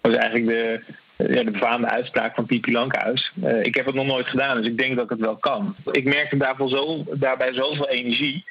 was 0.00 0.14
eigenlijk 0.14 0.46
de, 0.46 0.80
ja, 1.16 1.42
de 1.42 1.50
befaamde 1.50 1.88
uitspraak 1.88 2.34
van 2.34 2.46
Pipi 2.46 2.72
Lankhuis. 2.72 3.32
Uh, 3.44 3.62
ik 3.62 3.74
heb 3.74 3.86
het 3.86 3.94
nog 3.94 4.06
nooit 4.06 4.26
gedaan, 4.26 4.56
dus 4.56 4.66
ik 4.66 4.78
denk 4.78 4.96
dat 4.96 5.08
het 5.08 5.20
wel 5.20 5.36
kan. 5.36 5.76
Ik 5.90 6.04
merkte 6.04 6.36
daarvoor 6.36 6.68
zo, 6.68 7.04
daarbij 7.10 7.52
zoveel 7.52 7.88
energie. 7.88 8.44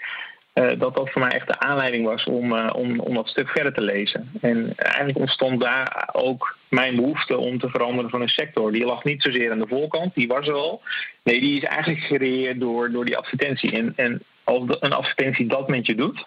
Uh, 0.55 0.79
dat 0.79 0.95
dat 0.95 1.09
voor 1.11 1.21
mij 1.21 1.31
echt 1.31 1.47
de 1.47 1.59
aanleiding 1.59 2.05
was 2.05 2.23
om, 2.23 2.53
uh, 2.53 2.69
om, 2.75 2.99
om 2.99 3.13
dat 3.13 3.27
stuk 3.27 3.49
verder 3.49 3.73
te 3.73 3.81
lezen. 3.81 4.29
En 4.41 4.73
eigenlijk 4.77 5.17
ontstond 5.17 5.61
daar 5.61 6.09
ook 6.11 6.57
mijn 6.69 6.95
behoefte 6.95 7.37
om 7.37 7.59
te 7.59 7.69
veranderen 7.69 8.09
van 8.09 8.21
een 8.21 8.27
sector. 8.27 8.71
Die 8.71 8.85
lag 8.85 9.03
niet 9.03 9.21
zozeer 9.21 9.51
aan 9.51 9.59
de 9.59 9.67
voorkant, 9.67 10.13
die 10.13 10.27
was 10.27 10.47
er 10.47 10.53
al. 10.53 10.81
Nee, 11.23 11.39
die 11.39 11.57
is 11.57 11.63
eigenlijk 11.63 12.03
gecreëerd 12.03 12.59
door, 12.59 12.91
door 12.91 13.05
die 13.05 13.17
advertentie. 13.17 13.71
En, 13.71 13.93
en 13.95 14.23
als 14.43 14.61
een 14.79 14.93
advertentie 14.93 15.47
dat 15.47 15.67
met 15.67 15.85
je 15.85 15.95
doet, 15.95 16.25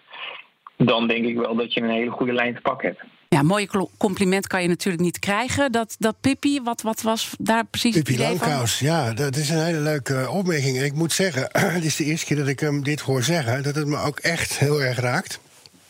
dan 0.77 1.07
denk 1.07 1.25
ik 1.25 1.37
wel 1.37 1.55
dat 1.55 1.73
je 1.73 1.81
een 1.81 1.89
hele 1.89 2.11
goede 2.11 2.33
lijn 2.33 2.55
te 2.55 2.61
pakken 2.61 2.87
hebt. 2.87 3.18
Ja, 3.29 3.41
mooie 3.43 3.87
compliment 3.97 4.47
kan 4.47 4.61
je 4.61 4.67
natuurlijk 4.67 5.03
niet 5.03 5.19
krijgen. 5.19 5.71
Dat, 5.71 5.95
dat 5.99 6.15
Pippi, 6.21 6.61
wat, 6.61 6.81
wat 6.81 7.01
was 7.01 7.31
daar 7.39 7.65
precies 7.65 7.95
Pippi 7.95 8.17
Lankhuis, 8.17 8.79
ja, 8.79 9.13
dat 9.13 9.35
is 9.35 9.49
een 9.49 9.63
hele 9.63 9.79
leuke 9.79 10.29
opmerking. 10.29 10.77
En 10.77 10.83
ik 10.83 10.93
moet 10.93 11.13
zeggen, 11.13 11.49
het 11.75 11.83
is 11.83 11.95
de 11.95 12.03
eerste 12.03 12.25
keer 12.25 12.37
dat 12.37 12.47
ik 12.47 12.59
hem 12.59 12.83
dit 12.83 12.99
hoor 12.99 13.23
zeggen... 13.23 13.63
dat 13.63 13.75
het 13.75 13.87
me 13.87 13.97
ook 13.97 14.19
echt 14.19 14.57
heel 14.57 14.81
erg 14.81 14.99
raakt. 14.99 15.39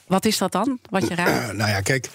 Wat 0.07 0.25
is 0.25 0.37
dat 0.37 0.51
dan, 0.51 0.79
wat 0.89 1.07
je 1.07 1.15
raakt? 1.25 1.53
Nou 1.53 1.69
ja, 1.69 1.81
kijk, 1.81 2.09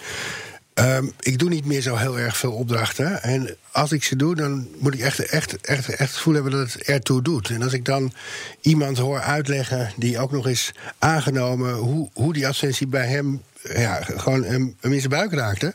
um, 0.73 1.11
ik 1.19 1.39
doe 1.39 1.49
niet 1.49 1.65
meer 1.65 1.81
zo 1.81 1.95
heel 1.95 2.19
erg 2.19 2.37
veel 2.37 2.51
opdrachten. 2.51 3.23
En 3.23 3.55
als 3.71 3.91
ik 3.91 4.03
ze 4.03 4.15
doe, 4.15 4.35
dan 4.35 4.67
moet 4.77 4.93
ik 4.93 4.99
echt, 4.99 5.19
echt, 5.19 5.61
echt, 5.61 5.89
echt 5.89 5.99
het 5.99 6.09
gevoel 6.09 6.33
hebben 6.33 6.51
dat 6.51 6.73
het 6.73 6.81
ertoe 6.81 7.21
doet. 7.21 7.49
En 7.49 7.63
als 7.63 7.73
ik 7.73 7.85
dan 7.85 8.13
iemand 8.61 8.97
hoor 8.97 9.19
uitleggen 9.19 9.91
die 9.97 10.19
ook 10.19 10.31
nog 10.31 10.47
is 10.47 10.71
aangenomen... 10.99 11.73
hoe, 11.73 12.09
hoe 12.13 12.33
die 12.33 12.47
advertentie 12.47 12.87
bij 12.87 13.07
hem 13.07 13.41
ja, 13.73 14.01
gewoon 14.03 14.43
hem, 14.43 14.75
hem 14.79 14.93
in 14.93 15.09
buik 15.09 15.33
raakte. 15.33 15.73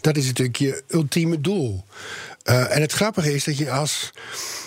Dat 0.00 0.16
is 0.16 0.26
natuurlijk 0.26 0.56
je 0.56 0.82
ultieme 0.88 1.40
doel. 1.40 1.84
Uh, 2.44 2.76
en 2.76 2.80
het 2.80 2.92
grappige 2.92 3.34
is 3.34 3.44
dat 3.44 3.58
je 3.58 3.70
als 3.70 4.12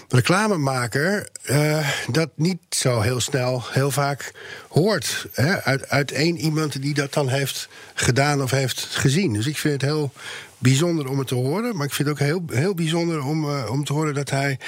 reclamemaker 0.10 1.30
uh, 1.50 1.90
dat 2.12 2.30
niet 2.36 2.60
zo 2.70 3.02
heel 3.02 3.20
snel, 3.20 3.64
heel 3.72 3.92
vaak 3.92 4.32
hoort. 4.70 5.28
Hè? 5.34 5.64
Uit, 5.64 5.90
uit 5.90 6.12
één 6.12 6.38
iemand 6.38 6.82
die 6.82 6.94
dat 6.94 7.14
dan 7.14 7.30
heeft 7.30 7.70
gedaan 7.94 8.42
of 8.42 8.52
heeft 8.52 8.80
gezien. 8.80 9.34
Dus 9.34 9.48
ik 9.48 9.58
vind 9.58 9.74
het 9.74 9.90
heel 9.90 10.12
bijzonder 10.58 11.10
om 11.10 11.18
het 11.18 11.28
te 11.28 11.36
horen. 11.36 11.76
Maar 11.76 11.86
ik 11.86 11.94
vind 11.94 12.08
het 12.08 12.20
ook 12.20 12.28
heel, 12.28 12.44
heel 12.60 12.74
bijzonder 12.74 13.24
om, 13.24 13.46
uh, 13.46 13.72
om 13.72 13.84
te 13.84 13.94
horen 13.94 14.14
dat 14.14 14.30
hij 14.30 14.60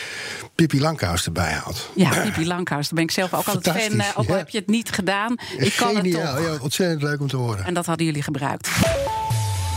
Pippi 0.56 0.82
Lankhuis 0.82 1.26
erbij 1.26 1.54
had. 1.54 1.90
Ja, 1.96 2.22
Pippi 2.22 2.48
Lankhuis. 2.48 2.86
Daar 2.86 2.96
ben 2.96 3.04
ik 3.04 3.12
zelf 3.12 3.34
ook 3.34 3.48
altijd 3.48 3.84
fan. 3.84 3.98
Uh, 3.98 4.06
ook 4.16 4.30
al 4.30 4.36
heb 4.36 4.50
je 4.50 4.58
het 4.58 4.68
niet 4.68 4.92
gedaan. 4.92 5.36
Ik 5.58 5.74
kan 5.78 5.96
Geniaal, 5.96 6.36
het 6.36 6.44
toch. 6.44 6.56
Ja, 6.56 6.62
ontzettend 6.62 7.02
leuk 7.02 7.20
om 7.20 7.28
te 7.28 7.38
horen. 7.38 7.66
En 7.66 7.74
dat 7.74 7.86
hadden 7.86 8.06
jullie 8.06 8.24
gebruikt. 8.24 8.70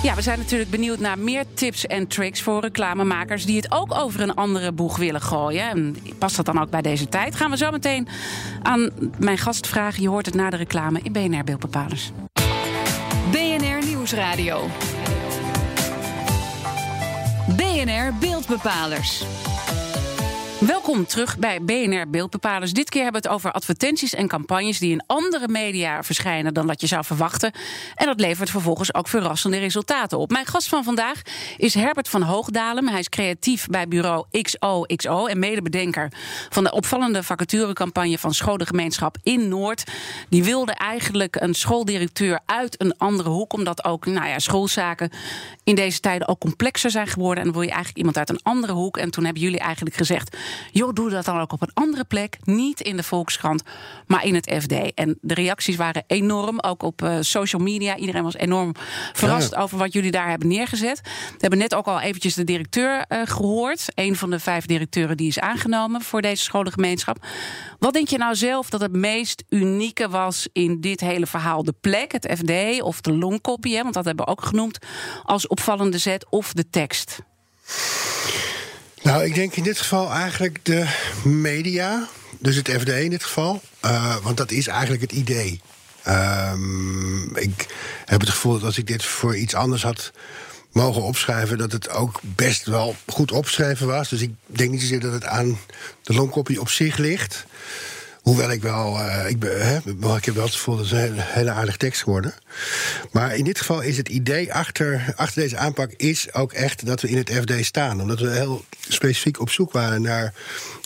Ja, 0.02 0.14
we 0.14 0.23
zijn 0.23 0.38
natuurlijk 0.38 0.71
benieuwd 0.71 0.99
naar 0.99 1.19
meer 1.19 1.45
tips 1.54 1.87
en 1.87 2.07
tricks 2.07 2.42
voor 2.42 2.61
reclamemakers 2.61 3.47
die 3.47 3.57
het 3.57 3.73
ook 3.73 3.95
over 3.95 4.21
een 4.21 4.35
andere 4.35 4.73
boeg 4.73 4.97
willen 4.97 5.21
gooien. 5.21 5.71
En 5.71 5.97
past 6.19 6.37
dat 6.37 6.47
dan 6.47 6.61
ook 6.61 6.71
bij 6.71 6.83
deze 6.83 7.09
tijd? 7.09 7.35
Gaan 7.35 7.50
we 7.50 7.57
zo 7.57 7.71
meteen 7.71 8.09
aan 8.62 8.90
mijn 9.19 9.38
gast 9.38 9.66
vragen. 9.66 10.02
Je 10.02 10.09
hoort 10.09 10.26
het 10.26 10.35
na 10.35 10.50
de 10.50 10.57
reclame 10.57 11.00
in 11.02 11.12
BNR 11.12 11.45
Beeldbepalers. 11.45 12.12
BNR 13.31 13.87
Nieuwsradio. 13.87 14.69
BNR 17.83 18.12
Beeldbepalers. 18.21 19.51
Welkom 20.66 21.07
terug 21.07 21.38
bij 21.38 21.62
BNR 21.62 22.11
Beeldbepalers. 22.11 22.73
Dit 22.73 22.90
keer 22.90 23.02
hebben 23.02 23.23
we 23.23 23.28
het 23.28 23.37
over 23.37 23.52
advertenties 23.52 24.14
en 24.14 24.28
campagnes 24.28 24.78
die 24.78 24.90
in 24.90 25.02
andere 25.07 25.49
media 25.49 26.02
verschijnen 26.02 26.54
dan 26.54 26.66
dat 26.66 26.81
je 26.81 26.87
zou 26.87 27.04
verwachten. 27.04 27.52
En 27.95 28.07
dat 28.07 28.21
levert 28.21 28.50
vervolgens 28.50 28.95
ook 28.95 29.09
verrassende 29.09 29.59
resultaten 29.59 30.19
op. 30.19 30.31
Mijn 30.31 30.47
gast 30.47 30.69
van 30.69 30.85
vandaag 30.85 31.23
is 31.57 31.75
Herbert 31.75 32.09
van 32.09 32.23
Hoogdalem. 32.23 32.88
Hij 32.88 32.99
is 32.99 33.09
creatief 33.09 33.66
bij 33.66 33.88
bureau 33.88 34.25
XOXO 34.42 35.26
en 35.26 35.38
medebedenker 35.38 36.12
van 36.49 36.64
de 36.64 36.73
opvallende 36.73 37.23
vacaturecampagne 37.23 38.19
van 38.19 38.35
Scholengemeenschap 38.35 39.16
in 39.23 39.49
Noord. 39.49 39.85
Die 40.28 40.45
wilde 40.45 40.73
eigenlijk 40.73 41.37
een 41.40 41.54
schooldirecteur 41.54 42.40
uit 42.47 42.81
een 42.81 42.97
andere 42.99 43.28
hoek, 43.28 43.52
omdat 43.52 43.85
ook 43.85 44.07
nou 44.07 44.26
ja, 44.26 44.38
schoolzaken 44.38 45.11
in 45.64 45.75
deze 45.75 46.00
tijden 46.00 46.28
ook 46.28 46.40
complexer 46.40 46.90
zijn 46.90 47.07
geworden. 47.07 47.38
En 47.38 47.45
dan 47.45 47.52
wil 47.52 47.62
je 47.62 47.69
eigenlijk 47.69 47.99
iemand 47.99 48.19
uit 48.19 48.31
een 48.31 48.42
andere 48.42 48.73
hoek. 48.73 48.97
En 48.97 49.11
toen 49.11 49.25
hebben 49.25 49.42
jullie 49.42 49.61
eigenlijk 49.61 49.97
gezegd 49.97 50.37
joh, 50.71 50.92
doe 50.92 51.11
dat 51.11 51.25
dan 51.25 51.40
ook 51.40 51.52
op 51.52 51.62
een 51.62 51.71
andere 51.75 52.04
plek. 52.04 52.37
Niet 52.44 52.80
in 52.80 52.97
de 52.97 53.02
Volkskrant, 53.02 53.62
maar 54.06 54.25
in 54.25 54.35
het 54.35 54.54
FD. 54.61 54.94
En 54.94 55.18
de 55.21 55.35
reacties 55.35 55.76
waren 55.76 56.04
enorm, 56.06 56.61
ook 56.61 56.82
op 56.82 57.02
uh, 57.02 57.16
social 57.21 57.62
media. 57.62 57.97
Iedereen 57.97 58.23
was 58.23 58.37
enorm 58.37 58.75
verrast 59.12 59.52
ja. 59.52 59.61
over 59.61 59.78
wat 59.78 59.92
jullie 59.92 60.11
daar 60.11 60.28
hebben 60.28 60.49
neergezet. 60.49 61.00
We 61.02 61.37
hebben 61.38 61.59
net 61.59 61.75
ook 61.75 61.87
al 61.87 62.00
eventjes 62.00 62.35
de 62.35 62.44
directeur 62.44 63.04
uh, 63.09 63.21
gehoord. 63.25 63.87
Een 63.94 64.16
van 64.16 64.30
de 64.30 64.38
vijf 64.38 64.66
directeuren 64.66 65.16
die 65.16 65.28
is 65.28 65.38
aangenomen 65.38 66.00
voor 66.00 66.23
deze 66.23 66.42
scholengemeenschap. 66.42 67.26
Wat 67.78 67.92
denk 67.92 68.09
je 68.09 68.18
nou 68.18 68.35
zelf 68.35 68.71
dat 68.71 68.80
het 68.80 68.92
meest 68.92 69.44
unieke 69.49 70.09
was 70.09 70.49
in 70.52 70.80
dit 70.80 71.00
hele 71.00 71.26
verhaal? 71.26 71.62
De 71.62 71.75
plek, 71.80 72.12
het 72.12 72.35
FD 72.38 72.82
of 72.82 73.00
de 73.00 73.12
longkopie, 73.12 73.82
want 73.82 73.94
dat 73.94 74.04
hebben 74.04 74.25
we 74.25 74.30
ook 74.30 74.44
genoemd 74.44 74.78
als 75.23 75.47
opvallende 75.47 75.99
zet, 75.99 76.26
of 76.30 76.52
de 76.52 76.71
tekst? 76.71 77.21
Nou, 79.02 79.25
ik 79.25 79.35
denk 79.35 79.54
in 79.54 79.62
dit 79.62 79.78
geval 79.78 80.11
eigenlijk 80.11 80.59
de 80.62 80.87
media. 81.25 82.09
Dus 82.38 82.56
het 82.56 82.71
FD 82.71 82.88
in 82.88 83.11
dit 83.11 83.25
geval. 83.25 83.62
Uh, 83.85 84.16
want 84.16 84.37
dat 84.37 84.50
is 84.50 84.66
eigenlijk 84.66 85.02
het 85.02 85.12
idee. 85.12 85.61
Um, 86.09 87.37
ik 87.37 87.66
heb 88.04 88.21
het 88.21 88.30
gevoel 88.30 88.52
dat 88.52 88.62
als 88.62 88.78
ik 88.78 88.87
dit 88.87 89.04
voor 89.04 89.37
iets 89.37 89.54
anders 89.54 89.82
had 89.82 90.12
mogen 90.73 91.02
opschrijven, 91.02 91.59
dat 91.59 91.73
het 91.73 91.90
ook 91.90 92.21
best 92.23 92.64
wel 92.64 92.97
goed 93.06 93.32
opgeschreven 93.32 93.87
was. 93.87 94.09
Dus 94.09 94.21
ik 94.21 94.30
denk 94.47 94.71
niet 94.71 94.80
zozeer 94.80 95.00
dat 95.00 95.12
het 95.12 95.25
aan 95.25 95.59
de 96.02 96.14
longkopie 96.14 96.61
op 96.61 96.68
zich 96.68 96.97
ligt. 96.97 97.47
Hoewel 98.23 98.50
ik 98.50 98.62
wel, 98.62 98.99
uh, 98.99 99.29
ik, 99.29 99.38
ben, 99.38 99.67
hè, 99.67 99.76
ik 100.17 100.25
heb 100.25 100.35
wel 100.35 100.45
het 100.45 100.55
gevoel 100.55 100.76
dat 100.76 100.91
het 100.91 101.11
een 101.11 101.19
hele, 101.19 101.50
aardige 101.50 101.79
tekst 101.79 102.02
geworden. 102.02 102.35
Maar 103.11 103.37
in 103.37 103.45
dit 103.45 103.59
geval 103.59 103.81
is 103.81 103.97
het 103.97 104.09
idee 104.09 104.55
achter, 104.55 105.12
achter 105.17 105.43
deze 105.43 105.57
aanpak 105.57 105.93
is 105.97 106.35
ook 106.35 106.52
echt 106.52 106.87
dat 106.87 107.00
we 107.00 107.09
in 107.09 107.17
het 107.17 107.31
FD 107.31 107.64
staan. 107.64 108.00
Omdat 108.00 108.21
we 108.21 108.31
heel 108.31 108.64
specifiek 108.88 109.41
op 109.41 109.50
zoek 109.50 109.73
waren 109.73 110.02
naar 110.02 110.35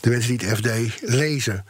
de 0.01 0.11
mensen 0.11 0.37
die 0.37 0.49
het 0.49 0.59
FD 0.59 1.01
lezen. 1.01 1.65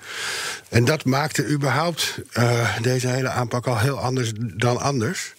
En 0.68 0.85
dat 0.85 1.04
maakte 1.04 1.49
überhaupt 1.49 2.18
uh, 2.38 2.76
deze 2.80 3.08
hele 3.08 3.28
aanpak 3.28 3.66
al 3.66 3.78
heel 3.78 3.99
anders 3.99 4.32
dan 4.37 4.80
anders. 4.80 5.35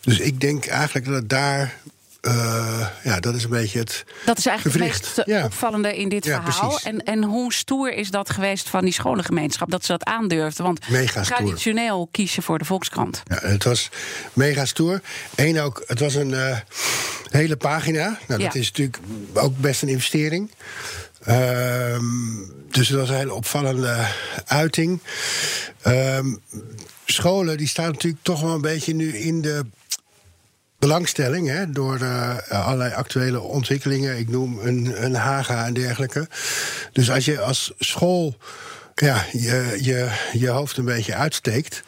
Dus 0.00 0.18
ik 0.18 0.40
denk 0.40 0.66
eigenlijk 0.66 1.06
dat 1.06 1.14
het 1.14 1.28
daar 1.28 1.74
uh, 2.22 2.86
ja, 3.04 3.20
dat 3.20 3.34
is 3.34 3.44
een 3.44 3.50
beetje 3.50 3.78
het. 3.78 4.04
Dat 4.24 4.38
is 4.38 4.46
eigenlijk 4.46 4.78
het 4.78 4.88
meest 4.88 5.22
ja. 5.24 5.44
opvallende 5.44 5.96
in 5.96 6.08
dit 6.08 6.24
ja, 6.24 6.42
verhaal. 6.42 6.80
En, 6.82 7.04
en 7.04 7.24
hoe 7.24 7.52
stoer 7.52 7.92
is 7.92 8.10
dat 8.10 8.30
geweest 8.30 8.68
van 8.68 8.84
die 8.84 8.92
scholengemeenschap 8.92 9.70
dat 9.70 9.84
ze 9.84 9.92
dat 9.92 10.04
aandurfden? 10.04 10.64
Want 10.64 10.88
mega 10.88 11.22
traditioneel 11.22 12.08
stoer. 12.12 12.26
je 12.28 12.42
voor 12.42 12.58
de 12.58 12.64
Volkskrant. 12.64 13.22
Ja, 13.24 13.38
het 13.48 13.64
was 13.64 13.88
mega 14.32 14.64
stoer. 14.64 15.00
Eén 15.34 15.60
ook, 15.60 15.82
het 15.86 16.00
was 16.00 16.14
een 16.14 16.30
uh, 16.30 16.56
hele 17.30 17.56
pagina. 17.56 18.18
Nou, 18.28 18.42
dat 18.42 18.54
is 18.54 18.66
natuurlijk 18.66 18.98
ook 19.34 19.58
best 19.58 19.82
een 19.82 19.88
investering. 19.88 20.50
Uh, 21.28 21.98
dus 22.70 22.88
het 22.88 22.98
was 22.98 23.08
een 23.08 23.16
hele 23.16 23.34
opvallende 23.34 24.06
uiting. 24.46 25.00
Um, 25.86 26.40
scholen 27.06 27.56
die 27.56 27.68
staan 27.68 27.90
natuurlijk 27.90 28.22
toch 28.22 28.40
wel 28.40 28.54
een 28.54 28.60
beetje 28.60 28.94
nu 28.94 29.16
in 29.16 29.42
de 29.42 29.66
belangstelling 30.80 31.48
hè, 31.48 31.70
door 31.70 31.98
uh, 32.00 32.36
allerlei 32.48 32.92
actuele 32.92 33.40
ontwikkelingen. 33.40 34.18
Ik 34.18 34.28
noem 34.28 34.58
een, 34.58 35.04
een 35.04 35.14
Haga 35.14 35.66
en 35.66 35.74
dergelijke. 35.74 36.28
Dus 36.92 37.10
als 37.10 37.24
je 37.24 37.40
als 37.40 37.72
school 37.78 38.36
ja, 38.94 39.24
je, 39.32 39.76
je, 39.80 40.08
je 40.32 40.48
hoofd 40.48 40.76
een 40.76 40.84
beetje 40.84 41.14
uitsteekt 41.14 41.82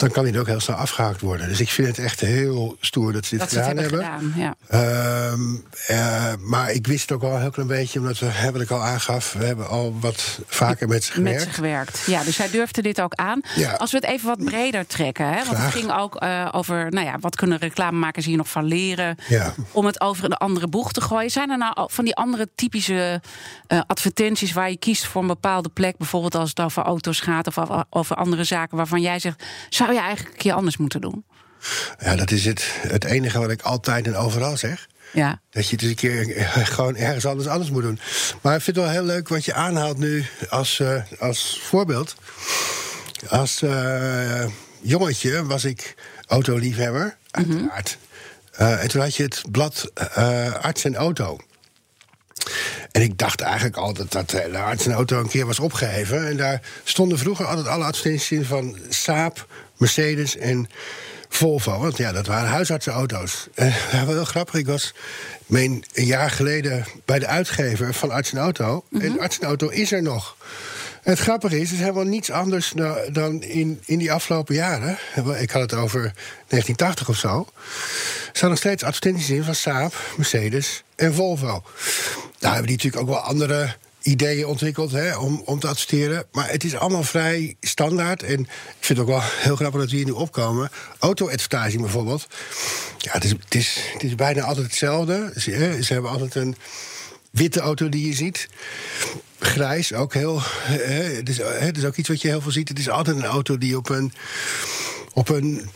dan 0.00 0.10
kan 0.10 0.26
hij 0.26 0.38
ook 0.38 0.46
heel 0.46 0.60
snel 0.60 0.76
afgehaakt 0.76 1.20
worden. 1.20 1.48
Dus 1.48 1.60
ik 1.60 1.68
vind 1.68 1.88
het 1.88 1.98
echt 1.98 2.20
heel 2.20 2.76
stoer 2.80 3.12
dat 3.12 3.24
ze 3.24 3.30
dit 3.30 3.40
dat 3.40 3.48
gedaan 3.48 3.64
ze 3.64 3.70
het 3.70 3.90
hebben. 3.90 4.32
Gedaan, 4.32 4.54
ja. 4.70 5.30
um, 5.32 5.64
uh, 5.90 6.32
maar 6.40 6.70
ik 6.70 6.86
wist 6.86 7.00
het 7.00 7.12
ook 7.12 7.20
wel 7.20 7.34
een 7.34 7.40
heel 7.40 7.50
klein 7.50 7.68
beetje, 7.68 7.98
omdat 7.98 8.18
we, 8.18 8.26
hebben 8.26 8.62
ik 8.62 8.70
al 8.70 8.82
aangaf, 8.82 9.32
we 9.32 9.44
hebben 9.44 9.68
al 9.68 9.96
wat 10.00 10.40
vaker 10.46 10.88
met 10.88 11.04
ze 11.04 11.12
gewerkt. 11.12 11.38
Met 11.38 11.48
ze 11.48 11.54
gewerkt. 11.54 12.02
Ja, 12.06 12.24
dus 12.24 12.36
hij 12.36 12.50
durfde 12.50 12.82
dit 12.82 13.00
ook 13.00 13.14
aan. 13.14 13.40
Ja. 13.54 13.72
Als 13.72 13.90
we 13.90 13.96
het 13.96 14.06
even 14.06 14.26
wat 14.26 14.44
breder 14.44 14.86
trekken, 14.86 15.26
hè, 15.26 15.34
want 15.34 15.46
Graag. 15.46 15.62
het 15.62 15.72
ging 15.72 15.92
ook 15.92 16.22
uh, 16.22 16.48
over, 16.52 16.90
nou 16.90 17.06
ja, 17.06 17.18
wat 17.20 17.36
kunnen 17.36 17.58
reclamemakers 17.58 18.26
hier 18.26 18.36
nog 18.36 18.48
van 18.48 18.64
leren 18.64 19.16
ja. 19.28 19.54
om 19.70 19.86
het 19.86 20.00
over 20.00 20.24
een 20.24 20.32
andere 20.32 20.68
boeg 20.68 20.92
te 20.92 21.00
gooien. 21.00 21.30
Zijn 21.30 21.50
er 21.50 21.58
nou 21.58 21.88
van 21.92 22.04
die 22.04 22.14
andere 22.14 22.48
typische 22.54 23.20
uh, 23.68 23.80
advertenties 23.86 24.52
waar 24.52 24.70
je 24.70 24.76
kiest 24.76 25.06
voor 25.06 25.20
een 25.20 25.26
bepaalde 25.26 25.68
plek, 25.68 25.96
bijvoorbeeld 25.96 26.34
als 26.34 26.48
het 26.48 26.60
over 26.60 26.82
auto's 26.82 27.20
gaat 27.20 27.46
of 27.46 27.84
over 27.90 28.16
andere 28.16 28.44
zaken 28.44 28.76
waarvan 28.76 29.00
jij 29.00 29.18
zegt, 29.18 29.44
zou 29.68 29.89
je 29.92 30.00
eigenlijk 30.00 30.34
een 30.34 30.40
keer 30.42 30.52
anders 30.52 30.76
moeten 30.76 31.00
doen? 31.00 31.24
Ja, 31.98 32.16
dat 32.16 32.30
is 32.30 32.44
het, 32.44 32.64
het 32.80 33.04
enige 33.04 33.38
wat 33.38 33.50
ik 33.50 33.62
altijd 33.62 34.06
en 34.06 34.16
overal 34.16 34.56
zeg. 34.56 34.88
Ja. 35.12 35.40
Dat 35.50 35.68
je 35.68 35.76
het 35.76 35.82
eens 35.82 35.90
een 35.90 35.96
keer 35.96 36.46
gewoon 36.76 36.96
ergens 36.96 37.26
anders 37.26 37.48
anders 37.48 37.70
moet 37.70 37.82
doen. 37.82 38.00
Maar 38.40 38.56
ik 38.56 38.62
vind 38.62 38.76
het 38.76 38.84
wel 38.84 38.94
heel 38.94 39.04
leuk 39.04 39.28
wat 39.28 39.44
je 39.44 39.54
aanhaalt 39.54 39.98
nu 39.98 40.26
als, 40.48 40.78
uh, 40.78 41.02
als 41.18 41.60
voorbeeld. 41.62 42.14
Als 43.28 43.62
uh, 43.62 44.44
jongetje 44.80 45.46
was 45.46 45.64
ik 45.64 45.94
autoliefhebber, 46.26 47.16
uiteraard. 47.30 47.98
Mm-hmm. 48.58 48.74
Uh, 48.74 48.82
en 48.82 48.88
toen 48.88 49.00
had 49.00 49.16
je 49.16 49.22
het 49.22 49.42
blad 49.50 49.90
Arts 50.60 50.84
en 50.84 50.96
Auto. 50.96 51.38
En 52.92 53.02
ik 53.02 53.18
dacht 53.18 53.40
eigenlijk 53.40 53.76
altijd 53.76 54.12
dat 54.12 54.30
de 54.30 54.58
arts 54.58 54.86
en 54.86 54.92
auto 54.92 55.20
een 55.20 55.28
keer 55.28 55.46
was 55.46 55.58
opgeheven. 55.58 56.28
En 56.28 56.36
daar 56.36 56.60
stonden 56.84 57.18
vroeger 57.18 57.46
altijd 57.46 57.66
alle 57.66 57.84
advertenties 57.84 58.30
in 58.30 58.44
van 58.44 58.78
Saab, 58.88 59.46
Mercedes 59.80 60.36
en 60.36 60.68
Volvo. 61.28 61.78
Want 61.78 61.96
ja, 61.96 62.12
dat 62.12 62.26
waren 62.26 62.48
huisartsenauto's. 62.48 63.48
En 63.54 63.66
ja, 63.92 64.06
wel 64.06 64.24
grappig. 64.24 64.54
Ik 64.54 64.66
was 64.66 64.94
mijn, 65.46 65.84
een 65.92 66.04
jaar 66.04 66.30
geleden 66.30 66.84
bij 67.04 67.18
de 67.18 67.26
uitgever 67.26 67.94
van 67.94 68.10
Arts 68.10 68.32
en 68.32 68.38
Auto. 68.38 68.84
Mm-hmm. 68.88 69.10
En 69.10 69.20
Arts 69.20 69.38
en 69.38 69.46
Auto 69.46 69.68
is 69.68 69.92
er 69.92 70.02
nog. 70.02 70.36
En 71.02 71.10
het 71.10 71.20
grappige 71.20 71.60
is, 71.60 71.62
het 71.62 71.78
is 71.78 71.84
helemaal 71.84 72.04
niets 72.04 72.30
anders 72.30 72.72
dan 73.12 73.42
in, 73.42 73.80
in 73.84 73.98
die 73.98 74.12
afgelopen 74.12 74.54
jaren. 74.54 74.98
Ik 75.38 75.50
had 75.50 75.62
het 75.62 75.74
over 75.74 76.00
1980 76.00 77.08
of 77.08 77.16
zo. 77.16 77.46
Er 78.28 78.30
staan 78.32 78.48
nog 78.48 78.58
steeds 78.58 78.82
advertenties 78.82 79.30
in 79.30 79.44
van 79.44 79.54
Saab, 79.54 79.94
Mercedes 80.16 80.82
en 80.96 81.14
Volvo. 81.14 81.46
Nou 81.46 82.54
hebben 82.54 82.66
die 82.66 82.76
natuurlijk 82.76 83.02
ook 83.02 83.08
wel 83.08 83.18
andere 83.18 83.74
ideeën 84.02 84.46
ontwikkeld 84.46 84.90
hè, 84.90 85.16
om, 85.16 85.42
om 85.44 85.58
te 85.58 85.68
adverteren. 85.68 86.24
Maar 86.32 86.50
het 86.50 86.64
is 86.64 86.74
allemaal 86.74 87.02
vrij 87.02 87.56
standaard. 87.60 88.22
En 88.22 88.40
ik 88.40 88.48
vind 88.80 88.98
het 88.98 89.08
ook 89.08 89.14
wel 89.14 89.22
heel 89.22 89.56
grappig 89.56 89.80
dat 89.80 89.90
we 89.90 89.96
hier 89.96 90.04
nu 90.04 90.10
opkomen. 90.10 90.70
Auto-advertising 90.98 91.82
bijvoorbeeld. 91.82 92.26
Ja, 92.98 93.12
het 93.12 93.24
is, 93.24 93.30
het, 93.30 93.54
is, 93.54 93.78
het 93.92 94.02
is 94.02 94.14
bijna 94.14 94.42
altijd 94.42 94.66
hetzelfde. 94.66 95.32
Ze, 95.34 95.78
ze 95.82 95.92
hebben 95.92 96.10
altijd 96.10 96.34
een 96.34 96.56
witte 97.30 97.60
auto 97.60 97.88
die 97.88 98.06
je 98.06 98.14
ziet. 98.14 98.48
Grijs, 99.38 99.92
ook 99.92 100.14
heel. 100.14 100.40
Het 100.42 101.28
is, 101.28 101.38
het 101.42 101.76
is 101.76 101.84
ook 101.84 101.96
iets 101.96 102.08
wat 102.08 102.22
je 102.22 102.28
heel 102.28 102.40
veel 102.40 102.52
ziet. 102.52 102.68
Het 102.68 102.78
is 102.78 102.88
altijd 102.88 103.16
een 103.16 103.24
auto 103.24 103.58
die 103.58 103.76
op 103.76 103.88
een. 103.88 104.12
Op 105.12 105.28
een 105.28 105.70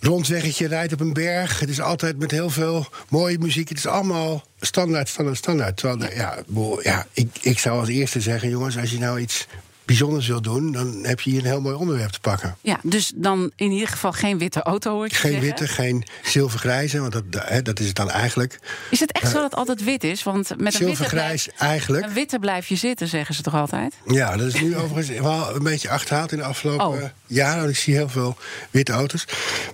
rondweggetje, 0.00 0.66
rijdt 0.66 0.92
op 0.92 1.00
een 1.00 1.12
berg. 1.12 1.60
Het 1.60 1.68
is 1.68 1.80
altijd 1.80 2.18
met 2.18 2.30
heel 2.30 2.50
veel 2.50 2.86
mooie 3.08 3.38
muziek. 3.38 3.68
Het 3.68 3.78
is 3.78 3.86
allemaal 3.86 4.44
standaard, 4.60 5.08
standaard, 5.08 5.38
standaard. 5.38 5.76
Terwijl, 5.76 6.14
ja, 6.14 6.38
ja 6.82 7.06
ik, 7.12 7.28
ik 7.40 7.58
zou 7.58 7.80
als 7.80 7.88
eerste 7.88 8.20
zeggen, 8.20 8.48
jongens, 8.48 8.78
als 8.78 8.90
je 8.90 8.98
nou 8.98 9.20
iets 9.20 9.46
bijzonders 9.88 10.26
wil 10.26 10.42
doen, 10.42 10.72
dan 10.72 10.98
heb 11.02 11.20
je 11.20 11.30
hier 11.30 11.38
een 11.38 11.46
heel 11.46 11.60
mooi 11.60 11.74
onderwerp 11.74 12.10
te 12.10 12.20
pakken. 12.20 12.56
Ja, 12.60 12.80
dus 12.82 13.12
dan 13.14 13.50
in 13.56 13.70
ieder 13.70 13.88
geval 13.88 14.12
geen 14.12 14.38
witte 14.38 14.62
auto 14.62 14.92
hoor 14.92 15.08
Geen 15.10 15.40
witte, 15.40 15.68
geen 15.68 16.04
zilvergrijze, 16.22 17.00
want 17.00 17.12
dat, 17.12 17.64
dat 17.64 17.80
is 17.80 17.86
het 17.86 17.96
dan 17.96 18.10
eigenlijk. 18.10 18.58
Is 18.90 19.00
het 19.00 19.12
echt 19.12 19.26
zo 19.26 19.34
dat 19.34 19.42
het 19.42 19.54
altijd 19.54 19.84
wit 19.84 20.04
is? 20.04 20.22
Want 20.22 20.48
met 20.48 20.74
een 20.74 20.86
zilvergrijs 20.86 21.48
eigenlijk. 21.58 22.04
Een 22.04 22.12
witte 22.12 22.38
blijf 22.38 22.66
je 22.66 22.76
zitten, 22.76 23.08
zeggen 23.08 23.34
ze 23.34 23.42
toch 23.42 23.54
altijd? 23.54 23.94
Ja, 24.06 24.36
dat 24.36 24.46
is 24.46 24.60
nu 24.60 24.76
overigens 24.82 25.18
wel 25.18 25.54
een 25.54 25.62
beetje 25.62 25.90
achterhaald 25.90 26.32
in 26.32 26.38
de 26.38 26.44
afgelopen 26.44 26.86
oh. 26.86 27.02
jaren. 27.26 27.58
Want 27.58 27.70
ik 27.70 27.76
zie 27.76 27.94
heel 27.94 28.08
veel 28.08 28.36
witte 28.70 28.92
auto's. 28.92 29.24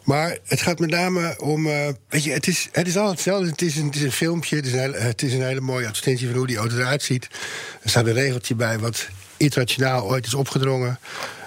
Maar 0.05 0.39
het 0.45 0.61
gaat 0.61 0.79
met 0.79 0.91
name 0.91 1.35
om. 1.39 1.67
Uh, 1.67 1.89
weet 2.09 2.25
je, 2.25 2.33
het 2.33 2.47
is, 2.47 2.69
het 2.73 2.87
is 2.87 2.97
altijd 2.97 3.15
hetzelfde. 3.15 3.51
Het 3.51 3.63
is 3.63 3.77
een, 3.77 3.87
het 3.87 3.97
is 3.97 4.03
een 4.03 4.13
filmpje. 4.13 4.57
Het 4.57 4.67
is 4.67 4.73
een, 4.73 4.93
het 4.93 5.23
is 5.23 5.33
een 5.33 5.43
hele 5.43 5.61
mooie 5.61 5.87
advertentie 5.87 6.27
van 6.27 6.37
hoe 6.37 6.47
die 6.47 6.57
auto 6.57 6.77
eruit 6.77 7.03
ziet. 7.03 7.29
Er 7.83 7.91
staat 7.91 8.07
een 8.07 8.13
regeltje 8.13 8.55
bij 8.55 8.79
wat 8.79 9.09
internationaal 9.37 10.05
ooit 10.05 10.27
is 10.27 10.35
opgedrongen. 10.35 10.99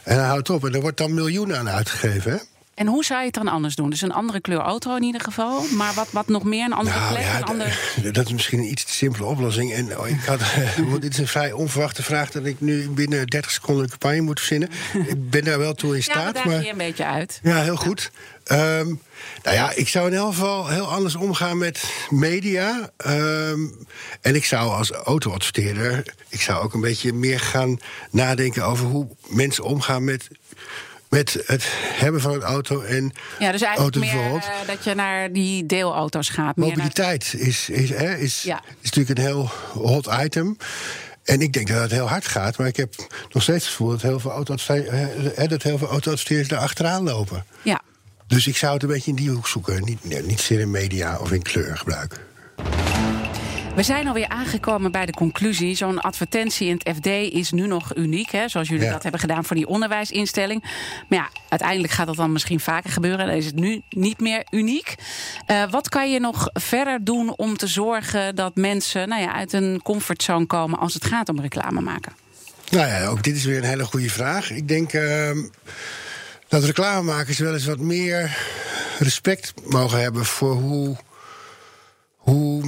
En 0.04 0.18
hij 0.18 0.28
houdt 0.28 0.50
op. 0.50 0.66
En 0.66 0.74
er 0.74 0.82
wordt 0.82 0.98
dan 0.98 1.14
miljoenen 1.14 1.58
aan 1.58 1.70
uitgegeven. 1.70 2.32
Hè? 2.32 2.38
En 2.78 2.88
hoe 2.88 3.06
zou 3.06 3.20
je 3.20 3.26
het 3.26 3.36
dan 3.36 3.48
anders 3.48 3.76
doen? 3.76 3.90
Dus 3.90 4.02
een 4.02 4.12
andere 4.12 4.42
kleur 4.42 4.60
auto 4.60 4.96
in 4.96 5.04
ieder 5.04 5.22
geval. 5.22 5.64
Maar 5.72 5.94
wat, 5.94 6.08
wat 6.12 6.28
nog 6.28 6.44
meer? 6.44 6.66
Een 6.66 6.74
andere 6.74 7.00
nou, 7.00 7.12
plek? 7.12 7.24
Ja, 7.24 7.38
een 7.38 7.44
andere... 7.44 7.72
Dat 8.12 8.26
is 8.26 8.32
misschien 8.32 8.60
een 8.60 8.72
iets 8.72 8.84
te 8.84 8.94
simpele 8.94 9.26
oplossing. 9.26 9.74
En 9.74 10.00
oh, 10.00 10.08
ik 10.08 10.24
had, 10.26 10.40
dit 11.00 11.14
is 11.14 11.18
een 11.18 11.28
vrij 11.28 11.52
onverwachte 11.52 12.04
vraag 12.04 12.32
dat 12.32 12.46
ik 12.46 12.62
nu 12.62 12.90
binnen 12.90 13.28
30 13.28 13.52
seconden 13.52 13.84
een 13.84 13.90
campagne 13.90 14.22
moet 14.22 14.40
verzinnen. 14.40 14.70
Ik 15.08 15.30
ben 15.30 15.44
daar 15.44 15.60
wel 15.60 15.74
toe 15.74 15.96
in 15.96 16.04
staat. 16.04 16.38
Ja, 16.38 16.46
maar 16.46 16.64
je 16.64 16.70
een 16.70 16.78
beetje 16.78 17.06
uit. 17.06 17.40
Ja, 17.44 17.62
heel 17.62 17.76
goed. 17.76 18.12
Ehm, 18.44 18.86
nou 19.44 19.56
ja, 19.56 19.72
ik 19.76 19.88
zou 19.88 20.08
in 20.08 20.18
elk 20.18 20.34
geval 20.34 20.68
heel 20.68 20.92
anders 20.92 21.16
omgaan 21.16 21.58
met 21.58 21.84
media. 22.10 22.90
Ehm, 22.98 23.60
en 24.22 24.36
ik 24.36 24.46
zou 24.46 24.72
als 24.72 24.92
autoadverteerder... 24.92 26.14
ik 26.30 26.42
zou 26.42 26.64
ook 26.64 26.74
een 26.74 26.82
beetje 26.82 27.14
meer 27.14 27.40
gaan 27.40 27.80
nadenken 28.12 28.66
over 28.66 28.86
hoe 28.86 29.08
mensen 29.28 29.64
omgaan 29.64 30.04
met 30.04 30.28
met 31.10 31.44
het 31.46 31.64
hebben 31.72 32.22
van 32.22 32.34
een 32.34 32.42
auto 32.42 32.82
en 32.82 33.12
ja, 33.40 33.52
dus 33.52 33.62
eigenlijk 33.62 33.96
meer 33.96 34.14
uh, 34.14 34.34
dat 34.68 34.84
je 34.84 34.96
naar 34.96 35.34
die 35.34 35.66
deelauto's 35.66 36.30
gaat. 36.30 36.56
Mobiliteit 36.56 37.34
is, 37.38 37.70
is, 37.70 37.90
hè, 37.90 38.16
is, 38.16 38.46
is 38.82 38.92
natuurlijk 38.92 39.20
een 39.20 39.26
heel 39.26 39.50
hot 39.74 40.10
item. 40.22 40.58
En 41.24 41.42
ik 41.42 41.54
denk 41.54 41.68
dat 41.68 41.82
het 41.82 41.92
heel 41.92 42.10
hard 42.10 42.28
gaat, 42.28 42.58
maar 42.58 42.68
ik 42.68 42.76
heb 42.76 42.96
nog 43.30 43.44
steeds 43.44 43.64
het 43.64 43.74
gevoel 43.74 43.90
dat 43.90 44.02
heel 44.02 44.20
veel 44.20 44.32
auto-adverteerders 44.32 46.48
daar 46.48 46.60
achteraan 46.60 47.04
lopen. 47.04 47.46
Ja. 47.62 47.82
Dus 48.28 48.48
ik 48.48 48.58
zou 48.58 48.74
het 48.74 48.84
een 48.84 48.90
beetje 48.90 49.10
in 49.10 49.16
die 49.16 49.30
hoek 49.30 49.48
zoeken. 49.48 49.84
Niet, 49.84 50.26
niet 50.26 50.40
zeer 50.40 50.60
in 50.60 50.72
media 50.72 51.18
of 51.18 51.32
in 51.32 51.42
kleur 51.42 51.78
gebruiken. 51.78 52.18
We 53.78 53.84
zijn 53.84 54.08
alweer 54.08 54.28
aangekomen 54.28 54.92
bij 54.92 55.06
de 55.06 55.12
conclusie. 55.12 55.76
Zo'n 55.76 56.02
advertentie 56.02 56.68
in 56.68 56.80
het 56.84 56.96
FD 56.96 57.06
is 57.34 57.52
nu 57.52 57.68
nog 57.68 57.96
uniek, 57.96 58.32
hè, 58.32 58.50
zoals 58.50 58.68
jullie 58.68 58.90
dat 58.90 59.04
hebben 59.04 59.20
gedaan 59.20 59.46
voor 59.46 59.56
die 59.56 59.68
onderwijsinstelling. 59.68 60.62
Maar 61.08 61.20
ja, 61.20 61.30
uiteindelijk 61.50 61.94
gaat 61.94 62.08
dat 62.08 62.16
dan 62.16 62.32
misschien 62.32 62.60
vaker 62.60 62.90
gebeuren. 62.90 63.26
Dan 63.28 63.36
is 63.36 63.46
het 63.46 63.56
nu 63.56 63.82
niet 63.90 64.20
meer 64.20 64.48
uniek. 64.50 64.96
Uh, 65.48 65.70
wat 65.70 65.90
kan 65.90 66.12
je 66.12 66.20
nog 66.20 66.50
verder 66.54 67.04
doen 67.04 67.34
om 67.36 67.58
te 67.58 67.68
zorgen 67.68 68.36
dat 68.36 68.56
mensen 68.56 69.10
nou 69.10 69.22
ja, 69.22 69.34
uit 69.34 69.54
een 69.54 69.80
comfortzone 69.84 70.46
komen 70.46 70.80
als 70.80 70.94
het 70.94 71.06
gaat 71.06 71.30
om 71.30 71.40
reclame 71.40 71.82
maken? 71.82 72.12
Nou 72.70 72.88
ja, 72.88 73.06
ook 73.08 73.24
dit 73.24 73.36
is 73.36 73.46
weer 73.46 73.58
een 73.58 73.64
hele 73.64 73.86
goede 73.86 74.10
vraag. 74.10 74.52
Ik 74.52 74.68
denk. 74.68 74.94
Uh 74.94 75.32
dat 76.48 76.64
reclamemakers 76.64 77.38
wel 77.38 77.54
eens 77.54 77.66
wat 77.66 77.80
meer 77.80 78.38
respect 79.00 79.54
mogen 79.66 80.02
hebben 80.02 80.26
voor 80.26 80.54
hoe, 80.54 80.96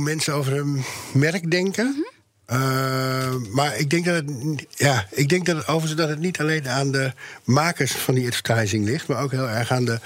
mensen 0.03 0.33
over 0.33 0.53
hun 0.53 0.83
merk 1.13 1.51
denken. 1.51 2.05
Eh, 2.45 3.35
maar 3.51 3.77
ik 3.77 3.89
denk 3.89 4.05
dat 4.05 4.15
het, 4.15 4.65
ja, 4.69 5.07
ik 5.11 5.29
denk 5.29 5.45
dat 5.45 5.67
het 5.67 5.97
dat 5.97 6.09
het 6.09 6.19
niet 6.19 6.39
alleen 6.39 6.69
aan 6.69 6.91
de 6.91 7.13
makers 7.43 7.91
van 7.91 8.13
die 8.13 8.27
advertising 8.27 8.85
ligt, 8.85 9.07
maar 9.07 9.23
ook 9.23 9.31
heel 9.31 9.49
erg 9.49 9.71
aan 9.71 9.85
de 9.85 9.99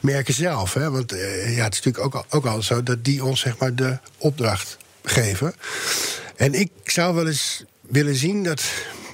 merken 0.00 0.34
zelf. 0.34 0.74
Hè? 0.74 0.90
Want 0.90 1.12
uh, 1.12 1.56
ja, 1.56 1.64
het 1.64 1.74
is 1.74 1.82
natuurlijk 1.82 2.16
ook, 2.16 2.24
ook 2.28 2.46
al 2.46 2.62
zo 2.62 2.82
dat 2.82 3.04
die 3.04 3.24
ons 3.24 3.40
zeg 3.40 3.58
maar 3.58 3.74
de 3.74 3.98
opdracht 4.18 4.76
geven. 5.02 5.54
En 6.36 6.54
ik 6.54 6.70
zou 6.84 7.14
wel 7.14 7.26
eens 7.26 7.64
willen 7.80 8.16
zien 8.16 8.42
dat 8.42 8.62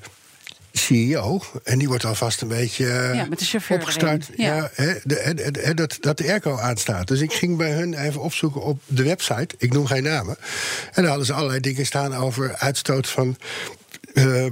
CEO. 0.74 1.41
En 1.63 1.80
die 1.80 1.88
wordt 1.88 2.06
alvast 2.06 2.41
een 2.41 2.48
beetje 2.48 2.86
ja, 3.13 3.26
de 3.26 3.46
chauffeur 3.46 3.78
opgestart. 3.78 4.30
Ja. 4.36 4.69
de, 5.04 5.72
dat, 5.76 5.98
dat 6.00 6.17
de 6.17 6.28
airco 6.28 6.58
aanstaat. 6.58 7.08
Dus 7.08 7.22
ik 7.22 7.34
ging 7.34 7.58
bij 7.58 7.72
hun 7.72 7.93
even 7.93 8.22
opzoeken 8.22 8.62
op 8.62 8.82
de 8.86 9.04
website. 9.04 9.56
Ik 9.58 9.74
noem 9.74 9.86
geen 9.86 10.04
namen. 10.04 10.38
En 10.91 11.02
daar 11.02 11.08
hadden 11.08 11.26
ze 11.26 11.34
allerlei 11.34 11.60
dingen 11.60 11.86
staan 11.86 12.15
over 12.15 12.56
uitstoot 12.56 13.08
van. 13.08 13.38
Uh, 14.13 14.46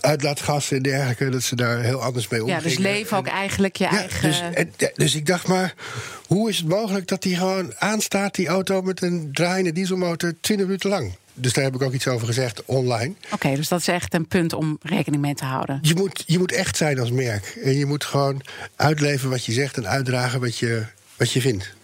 uitlaatgassen 0.00 0.76
en 0.76 0.82
dergelijke, 0.82 1.28
dat 1.28 1.42
ze 1.42 1.56
daar 1.56 1.80
heel 1.80 2.02
anders 2.02 2.28
mee 2.28 2.42
omgaan. 2.42 2.56
Ja, 2.56 2.62
dus 2.62 2.78
leven 2.78 3.16
ook 3.16 3.26
eigenlijk 3.26 3.76
je 3.76 3.86
eigen... 3.86 4.28
Dus, 4.28 4.42
en, 4.54 4.72
dus 4.94 5.14
ik 5.14 5.26
dacht 5.26 5.46
maar, 5.46 5.74
hoe 6.26 6.48
is 6.48 6.56
het 6.56 6.68
mogelijk 6.68 7.08
dat 7.08 7.22
die 7.22 7.36
gewoon 7.36 7.72
aanstaat, 7.78 8.34
die 8.34 8.48
auto... 8.48 8.82
met 8.82 9.02
een 9.02 9.28
draaiende 9.32 9.72
dieselmotor, 9.72 10.34
20 10.40 10.66
minuten 10.66 10.90
lang? 10.90 11.16
Dus 11.34 11.52
daar 11.52 11.64
heb 11.64 11.74
ik 11.74 11.82
ook 11.82 11.92
iets 11.92 12.08
over 12.08 12.26
gezegd 12.26 12.64
online. 12.64 13.14
Oké, 13.30 13.54
dus 13.54 13.68
dat 13.68 13.80
is 13.80 13.88
echt 13.88 14.14
een 14.14 14.26
punt 14.26 14.52
om 14.52 14.78
rekening 14.82 15.22
mee 15.22 15.34
te 15.34 15.44
houden. 15.44 15.78
Je 15.82 15.94
moet, 15.94 16.24
je 16.26 16.38
moet 16.38 16.52
echt 16.52 16.76
zijn 16.76 16.98
als 16.98 17.10
merk. 17.10 17.58
En 17.64 17.76
je 17.76 17.86
moet 17.86 18.04
gewoon 18.04 18.42
uitleven 18.76 19.30
wat 19.30 19.44
je 19.44 19.52
zegt 19.52 19.76
en 19.76 19.88
uitdragen 19.88 20.40
wat 20.40 20.58
je, 20.58 20.84
wat 21.16 21.32
je 21.32 21.40
vindt. 21.40 21.74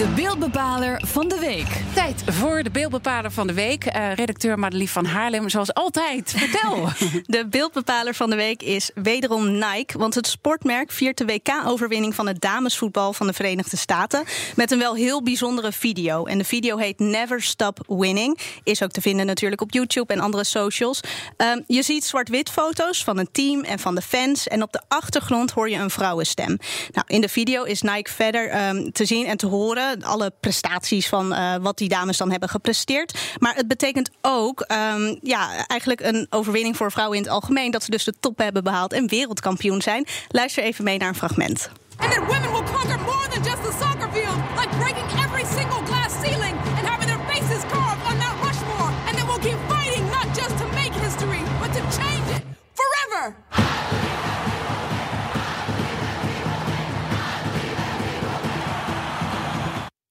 De 0.00 0.08
beeldbepaler 0.08 1.02
van 1.06 1.28
de 1.28 1.38
week. 1.38 1.82
Tijd 1.94 2.22
voor 2.26 2.62
de 2.62 2.70
beeldbepaler 2.70 3.30
van 3.30 3.46
de 3.46 3.54
week. 3.54 3.96
Uh, 3.96 4.14
redacteur 4.14 4.58
Madelief 4.58 4.92
van 4.92 5.04
Haarlem, 5.04 5.48
zoals 5.48 5.74
altijd. 5.74 6.30
Vertel. 6.36 6.88
De 7.26 7.46
beeldbepaler 7.48 8.14
van 8.14 8.30
de 8.30 8.36
week 8.36 8.62
is 8.62 8.90
wederom 8.94 9.52
Nike. 9.52 9.98
Want 9.98 10.14
het 10.14 10.26
sportmerk 10.26 10.92
viert 10.92 11.18
de 11.18 11.24
WK-overwinning 11.24 12.14
van 12.14 12.26
het 12.26 12.40
damesvoetbal 12.40 13.12
van 13.12 13.26
de 13.26 13.32
Verenigde 13.32 13.76
Staten. 13.76 14.24
Met 14.56 14.70
een 14.70 14.78
wel 14.78 14.94
heel 14.94 15.22
bijzondere 15.22 15.72
video. 15.72 16.24
En 16.24 16.38
de 16.38 16.44
video 16.44 16.76
heet 16.76 16.98
Never 16.98 17.42
Stop 17.42 17.84
Winning. 17.86 18.38
Is 18.62 18.82
ook 18.82 18.90
te 18.90 19.00
vinden 19.00 19.26
natuurlijk 19.26 19.60
op 19.60 19.72
YouTube 19.72 20.12
en 20.12 20.20
andere 20.20 20.44
socials. 20.44 21.00
Um, 21.36 21.64
je 21.66 21.82
ziet 21.82 22.04
zwart-wit 22.04 22.50
foto's 22.50 23.04
van 23.04 23.18
een 23.18 23.28
team 23.32 23.62
en 23.62 23.78
van 23.78 23.94
de 23.94 24.02
fans. 24.02 24.48
En 24.48 24.62
op 24.62 24.72
de 24.72 24.82
achtergrond 24.88 25.50
hoor 25.50 25.70
je 25.70 25.76
een 25.76 25.90
vrouwenstem. 25.90 26.58
Nou, 26.92 27.06
in 27.06 27.20
de 27.20 27.28
video 27.28 27.62
is 27.62 27.82
Nike 27.82 28.12
verder 28.12 28.68
um, 28.68 28.92
te 28.92 29.04
zien 29.04 29.26
en 29.26 29.36
te 29.36 29.46
horen 29.46 29.89
alle 30.02 30.32
prestaties 30.40 31.08
van 31.08 31.32
uh, 31.32 31.54
wat 31.60 31.78
die 31.78 31.88
dames 31.88 32.16
dan 32.16 32.30
hebben 32.30 32.48
gepresteerd. 32.48 33.18
Maar 33.38 33.54
het 33.54 33.68
betekent 33.68 34.10
ook 34.20 34.64
um, 34.68 35.18
ja, 35.22 35.66
eigenlijk 35.66 36.00
een 36.00 36.26
overwinning 36.30 36.76
voor 36.76 36.92
vrouwen 36.92 37.16
in 37.16 37.22
het 37.22 37.32
algemeen. 37.32 37.70
Dat 37.70 37.82
ze 37.82 37.90
dus 37.90 38.04
de 38.04 38.14
top 38.20 38.38
hebben 38.38 38.64
behaald 38.64 38.92
en 38.92 39.08
wereldkampioen 39.08 39.82
zijn. 39.82 40.06
Luister 40.28 40.62
even 40.62 40.84
mee 40.84 40.98
naar 40.98 41.08
een 41.08 41.14
fragment. 41.14 41.70
And 41.96 42.12
that 42.12 42.26
women 42.26 42.50
will 42.52 42.64
conquer 42.64 42.98
more 42.98 43.28
than 43.28 43.42
just 43.42 43.62
the 43.62 43.72
soccer 43.78 44.08
field, 44.12 44.38
like 44.56 44.70
breaking 44.78 45.08
every 45.24 45.44
single 45.44 45.82
glass 45.84 46.12
ceiling 46.22 46.56
and 46.76 46.86
having 46.88 47.08
their 47.08 47.22
faces 47.28 47.62
carved 47.68 48.02
on 48.08 48.16
Mount 48.16 48.38
Rushmore. 48.42 48.92
And 49.06 49.16
then 49.16 49.26
we'll 49.26 49.44
keep 49.44 49.58
fighting 49.68 50.04
not 50.10 50.26
just 50.34 50.56
to 50.60 50.66
make 50.80 50.94
history, 50.94 51.42
but 51.60 51.70
to 51.76 51.82
change 51.98 52.26
it 52.36 52.42
forever. 52.72 53.36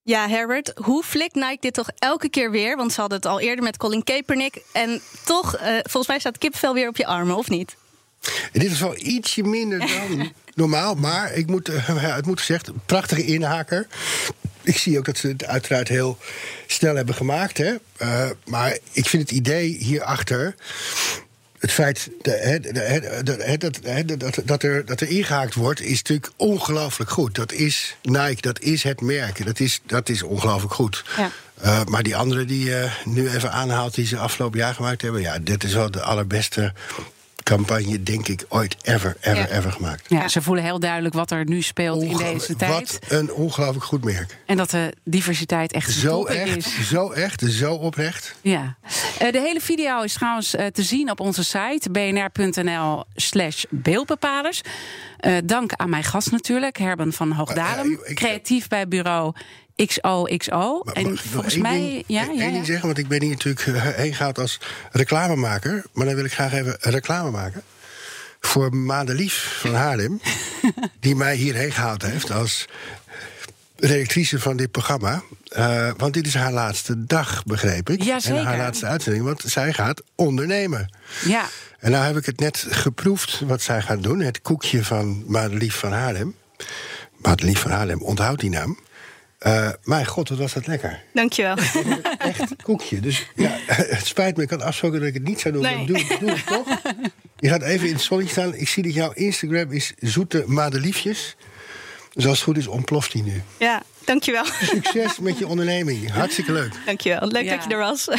Ja, 0.09 0.29
Herbert, 0.29 0.71
hoe 0.75 1.03
flikt 1.03 1.35
Nike 1.35 1.57
dit 1.59 1.73
toch 1.73 1.89
elke 1.99 2.29
keer 2.29 2.51
weer? 2.51 2.77
Want 2.77 2.93
ze 2.93 2.99
hadden 2.99 3.17
het 3.17 3.27
al 3.27 3.39
eerder 3.39 3.63
met 3.63 3.77
Colin 3.77 4.03
Kaepernick. 4.03 4.61
En 4.71 5.01
toch, 5.25 5.55
uh, 5.55 5.61
volgens 5.81 6.07
mij 6.07 6.19
staat 6.19 6.37
kipvel 6.37 6.73
weer 6.73 6.87
op 6.87 6.97
je 6.97 7.05
armen, 7.05 7.35
of 7.35 7.49
niet? 7.49 7.75
In 8.51 8.59
dit 8.59 8.69
geval 8.69 8.97
ietsje 8.97 9.43
minder 9.43 9.79
dan, 9.79 10.31
normaal. 10.55 10.95
Maar 10.95 11.33
ik 11.33 11.47
moet, 11.47 11.69
eh, 11.69 11.87
het 12.15 12.25
moet 12.25 12.39
gezegd, 12.39 12.71
prachtige 12.85 13.25
inhaker. 13.25 13.87
Ik 14.61 14.77
zie 14.77 14.97
ook 14.97 15.05
dat 15.05 15.17
ze 15.17 15.27
het 15.27 15.45
uiteraard 15.45 15.87
heel 15.87 16.17
snel 16.67 16.95
hebben 16.95 17.15
gemaakt. 17.15 17.57
Hè? 17.57 17.75
Uh, 18.01 18.29
maar 18.45 18.77
ik 18.91 19.05
vind 19.05 19.21
het 19.21 19.31
idee 19.31 19.77
hierachter 19.77 20.55
het 21.59 21.71
feit 21.71 22.09
dat, 24.45 24.63
er, 24.63 24.85
dat 24.85 25.01
er 25.01 25.09
ingehaakt 25.09 25.55
wordt, 25.55 25.81
is 25.81 25.97
natuurlijk 25.97 26.31
ongelooflijk 26.35 27.09
goed. 27.11 27.35
Dat 27.35 27.51
is 27.51 27.95
Nike, 28.01 28.41
dat 28.41 28.59
is 28.59 28.83
het 28.83 29.01
merk. 29.01 29.45
Dat 29.45 29.59
is, 29.59 29.81
dat 29.85 30.09
is 30.09 30.23
ongelooflijk 30.23 30.73
goed. 30.73 31.03
Ja. 31.17 31.31
Uh, 31.63 31.83
maar 31.83 32.03
die 32.03 32.15
andere 32.15 32.45
die 32.45 32.65
je 32.65 32.89
uh, 33.05 33.13
nu 33.13 33.29
even 33.29 33.51
aanhaalt, 33.51 33.95
die 33.95 34.05
ze 34.05 34.17
afgelopen 34.17 34.59
jaar 34.59 34.73
gemaakt 34.73 35.01
hebben, 35.01 35.21
ja, 35.21 35.39
dit 35.39 35.63
is 35.63 35.73
wel 35.73 35.91
de 35.91 36.01
allerbeste 36.01 36.73
campagne, 37.49 38.03
denk 38.03 38.27
ik, 38.27 38.45
ooit 38.49 38.75
ever, 38.81 39.17
ever, 39.21 39.51
ever 39.51 39.71
gemaakt. 39.71 40.05
Ja, 40.07 40.27
ze 40.27 40.41
voelen 40.41 40.63
heel 40.63 40.79
duidelijk 40.79 41.13
wat 41.13 41.31
er 41.31 41.45
nu 41.45 41.61
speelt 41.61 42.03
in 42.03 42.17
deze 42.17 42.55
tijd. 42.55 42.99
Wat 42.99 43.11
een 43.19 43.33
ongelooflijk 43.33 43.85
goed 43.85 44.03
merk. 44.03 44.37
En 44.45 44.57
dat 44.57 44.69
de 44.69 44.93
diversiteit 45.03 45.71
echt 45.71 45.91
zo 45.91 46.25
echt, 46.25 46.57
is. 46.57 46.87
Zo 46.89 47.11
echt, 47.11 47.43
zo 47.47 47.73
oprecht. 47.73 48.35
Ja. 48.41 48.75
Uh, 49.21 49.31
de 49.31 49.39
hele 49.39 49.61
video 49.61 50.01
is 50.01 50.13
trouwens 50.13 50.55
uh, 50.55 50.65
te 50.65 50.83
zien 50.83 51.11
op 51.11 51.19
onze 51.19 51.43
site 51.43 51.89
bnr.nl 51.91 53.03
slash 53.15 53.63
beeldbepalers. 53.69 54.61
Uh, 55.21 55.37
dank 55.43 55.71
aan 55.73 55.89
mijn 55.89 56.03
gast 56.03 56.31
natuurlijk, 56.31 56.77
Herben 56.77 57.13
van 57.13 57.31
Hoogdalem. 57.31 57.99
creatief 58.13 58.67
bij 58.67 58.87
bureau 58.87 59.33
XOXO. 59.85 60.81
En 60.81 61.17
volgens 61.17 61.57
mij. 61.57 62.03
Ja, 62.07 62.23
ja, 62.23 62.31
ja. 62.31 62.51
ding 62.51 62.65
zeggen, 62.65 62.85
want 62.85 62.97
ik 62.97 63.07
ben 63.07 63.21
hier 63.21 63.31
natuurlijk 63.31 63.67
eh, 63.67 63.87
heen 63.87 64.13
gehaald 64.13 64.39
als 64.39 64.59
reclamemaker. 64.91 65.83
Maar 65.93 66.05
dan 66.05 66.15
wil 66.15 66.25
ik 66.25 66.33
graag 66.33 66.53
even 66.53 66.77
reclame 66.79 67.31
maken. 67.31 67.63
Voor 68.39 68.75
Madelief 68.75 69.57
van 69.61 69.73
Haarlem. 69.73 70.21
die 70.99 71.15
mij 71.15 71.35
hierheen 71.35 71.71
gehaald 71.71 72.01
heeft 72.01 72.31
als 72.31 72.67
redactrice 73.75 74.39
van 74.39 74.57
dit 74.57 74.71
programma. 74.71 75.23
Uh, 75.57 75.91
want 75.97 76.13
dit 76.13 76.27
is 76.27 76.33
haar 76.33 76.51
laatste 76.51 77.05
dag, 77.05 77.43
begreep 77.43 77.89
ik. 77.89 78.03
Ja, 78.03 78.19
en 78.23 78.45
haar 78.45 78.57
laatste 78.57 78.85
uitzending, 78.85 79.25
want 79.25 79.43
zij 79.45 79.73
gaat 79.73 80.01
ondernemen. 80.15 80.93
Ja. 81.25 81.45
En 81.79 81.91
nou 81.91 82.05
heb 82.05 82.17
ik 82.17 82.25
het 82.25 82.39
net 82.39 82.65
geproefd 82.69 83.39
wat 83.39 83.61
zij 83.61 83.81
gaat 83.81 84.03
doen. 84.03 84.19
Het 84.19 84.41
koekje 84.41 84.83
van 84.83 85.23
Madelief 85.27 85.75
van 85.75 85.91
Haarlem. 85.91 86.35
Madelief 87.17 87.59
van 87.59 87.71
Haarlem, 87.71 88.01
onthoud 88.01 88.39
die 88.39 88.49
naam. 88.49 88.77
Uh, 89.47 89.69
mijn 89.83 90.05
god, 90.05 90.29
wat 90.29 90.37
was 90.37 90.53
dat 90.53 90.67
lekker. 90.67 91.03
Dankjewel. 91.13 91.55
Echt 92.17 92.63
koekje. 92.63 92.99
Dus 92.99 93.27
ja, 93.35 93.57
het 93.95 94.05
spijt 94.05 94.37
me, 94.37 94.43
ik 94.43 94.49
had 94.49 94.61
afgesproken 94.61 94.99
dat 94.99 95.07
ik 95.07 95.13
het 95.13 95.23
niet 95.23 95.39
zou 95.39 95.53
doen. 95.53 95.63
Nee. 95.63 95.85
Doe, 95.85 96.17
doe 96.19 96.31
het 96.31 96.45
toch. 96.45 96.81
Je 97.37 97.49
gaat 97.49 97.61
even 97.61 97.87
in 97.87 97.93
het 97.93 98.01
zonnetje 98.01 98.31
staan. 98.31 98.55
Ik 98.55 98.69
zie 98.69 98.83
dat 98.83 98.93
jouw 98.93 99.11
Instagram 99.11 99.71
is 99.71 99.93
zoete 99.99 100.43
madeliefjes. 100.47 101.35
Dus 102.13 102.25
als 102.25 102.35
het 102.35 102.43
goed 102.43 102.57
is, 102.57 102.67
ontploft 102.67 103.11
die 103.11 103.23
nu. 103.23 103.41
Ja, 103.57 103.83
dankjewel. 104.09 104.45
Succes 104.45 105.19
met 105.19 105.37
je 105.37 105.47
onderneming. 105.47 106.11
Hartstikke 106.11 106.51
leuk. 106.51 106.73
Dankjewel. 106.85 107.27
Leuk 107.27 107.49
dat 107.49 107.63
je 107.63 107.69
er 107.69 107.77
was. 107.77 108.07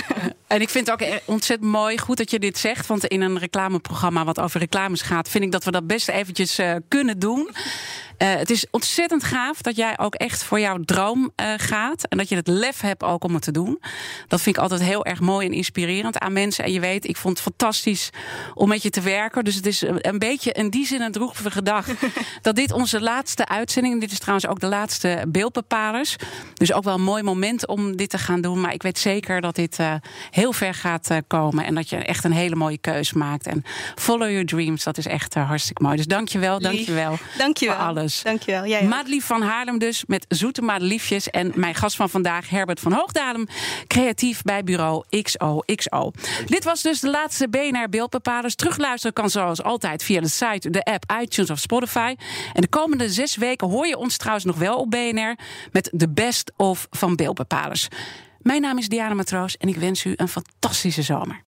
En 0.50 0.60
ik 0.60 0.68
vind 0.68 0.86
het 0.86 1.02
ook 1.02 1.20
ontzettend 1.24 1.70
mooi, 1.70 1.98
goed 1.98 2.16
dat 2.16 2.30
je 2.30 2.38
dit 2.38 2.58
zegt. 2.58 2.86
Want 2.86 3.04
in 3.04 3.20
een 3.20 3.38
reclameprogramma 3.38 4.24
wat 4.24 4.40
over 4.40 4.60
reclames 4.60 5.02
gaat... 5.02 5.28
vind 5.28 5.44
ik 5.44 5.52
dat 5.52 5.64
we 5.64 5.70
dat 5.70 5.86
best 5.86 6.08
eventjes 6.08 6.58
uh, 6.58 6.74
kunnen 6.88 7.18
doen. 7.18 7.50
Uh, 8.22 8.34
het 8.34 8.50
is 8.50 8.66
ontzettend 8.70 9.24
gaaf 9.24 9.62
dat 9.62 9.76
jij 9.76 9.98
ook 9.98 10.14
echt 10.14 10.42
voor 10.42 10.60
jouw 10.60 10.78
droom 10.84 11.32
uh, 11.36 11.52
gaat. 11.56 12.08
En 12.08 12.18
dat 12.18 12.28
je 12.28 12.36
het 12.36 12.48
lef 12.48 12.80
hebt 12.80 13.02
ook 13.02 13.24
om 13.24 13.34
het 13.34 13.42
te 13.42 13.50
doen. 13.50 13.80
Dat 14.28 14.40
vind 14.40 14.56
ik 14.56 14.62
altijd 14.62 14.80
heel 14.82 15.04
erg 15.04 15.20
mooi 15.20 15.46
en 15.46 15.52
inspirerend 15.52 16.18
aan 16.18 16.32
mensen. 16.32 16.64
En 16.64 16.72
je 16.72 16.80
weet, 16.80 17.08
ik 17.08 17.16
vond 17.16 17.34
het 17.34 17.46
fantastisch 17.46 18.10
om 18.54 18.68
met 18.68 18.82
je 18.82 18.90
te 18.90 19.00
werken. 19.00 19.44
Dus 19.44 19.54
het 19.54 19.66
is 19.66 19.82
een 19.86 20.18
beetje 20.18 20.52
in 20.52 20.70
die 20.70 20.86
zin 20.86 21.00
een 21.00 21.12
droevige 21.12 21.62
dag. 21.62 21.86
dat 22.42 22.56
dit 22.56 22.72
onze 22.72 23.00
laatste 23.00 23.46
uitzending... 23.46 24.00
dit 24.00 24.12
is 24.12 24.18
trouwens 24.18 24.46
ook 24.46 24.60
de 24.60 24.66
laatste 24.66 25.24
Dus 26.54 26.72
ook 26.72 26.84
wel 26.84 26.94
een 26.94 27.02
mooi 27.02 27.22
moment 27.22 27.66
om 27.66 27.96
dit 27.96 28.10
te 28.10 28.18
gaan 28.18 28.40
doen. 28.40 28.60
Maar 28.60 28.72
ik 28.72 28.82
weet 28.82 28.98
zeker 28.98 29.40
dat 29.40 29.54
dit 29.54 29.78
uh, 29.78 29.94
heel 30.30 30.52
ver 30.52 30.74
gaat 30.74 31.10
komen. 31.26 31.64
En 31.64 31.74
dat 31.74 31.88
je 31.88 31.96
echt 31.96 32.24
een 32.24 32.32
hele 32.32 32.54
mooie 32.54 32.78
keus 32.78 33.12
maakt. 33.12 33.46
En 33.46 33.64
follow 33.94 34.28
your 34.28 34.46
dreams, 34.46 34.84
dat 34.84 34.98
is 34.98 35.06
echt 35.06 35.34
hartstikke 35.34 35.82
mooi. 35.82 35.96
Dus 35.96 36.06
dankjewel, 36.06 36.60
dankjewel. 36.60 37.18
Dankjewel. 37.38 37.76
Voor 37.76 37.84
alles. 37.84 38.22
Dankjewel. 38.22 38.66
Jij 38.66 38.84
Madelief 38.84 39.24
van 39.24 39.42
Haarlem 39.42 39.78
dus, 39.78 40.04
met 40.06 40.24
zoete 40.28 40.62
madeliefjes. 40.62 41.30
En 41.30 41.52
mijn 41.54 41.74
gast 41.74 41.96
van 41.96 42.10
vandaag, 42.10 42.48
Herbert 42.48 42.80
van 42.80 42.92
Hoogdalem. 42.92 43.46
Creatief 43.86 44.42
bij 44.42 44.64
bureau 44.64 45.04
XOXO. 45.22 46.10
Dit 46.46 46.64
was 46.64 46.82
dus 46.82 47.00
de 47.00 47.10
laatste 47.10 47.48
BNR 47.48 47.88
Beeldbepalers. 47.90 48.54
Terugluisteren 48.54 49.12
kan 49.12 49.30
zoals 49.30 49.62
altijd 49.62 50.02
via 50.02 50.20
de 50.20 50.28
site, 50.28 50.70
de 50.70 50.84
app, 50.84 51.04
iTunes 51.20 51.50
of 51.50 51.58
Spotify. 51.58 52.14
En 52.52 52.60
de 52.60 52.68
komende 52.68 53.08
zes 53.08 53.36
weken 53.36 53.68
hoor 53.68 53.86
je 53.86 53.96
ons 53.96 54.16
trouwens 54.16 54.44
nog 54.44 54.56
wel 54.56 54.76
op 54.76 54.90
BNR... 54.90 55.34
met 55.72 55.90
de 55.92 56.08
best 56.08 56.52
of 56.56 56.86
van 56.90 57.16
Beeldbepalers. 57.16 57.88
Mijn 58.38 58.60
naam 58.60 58.78
is 58.78 58.88
Diana 58.88 59.14
Matroos 59.14 59.56
en 59.56 59.68
ik 59.68 59.76
wens 59.76 60.04
u 60.04 60.12
een 60.16 60.28
fantastische 60.28 61.02
zomer. 61.02 61.38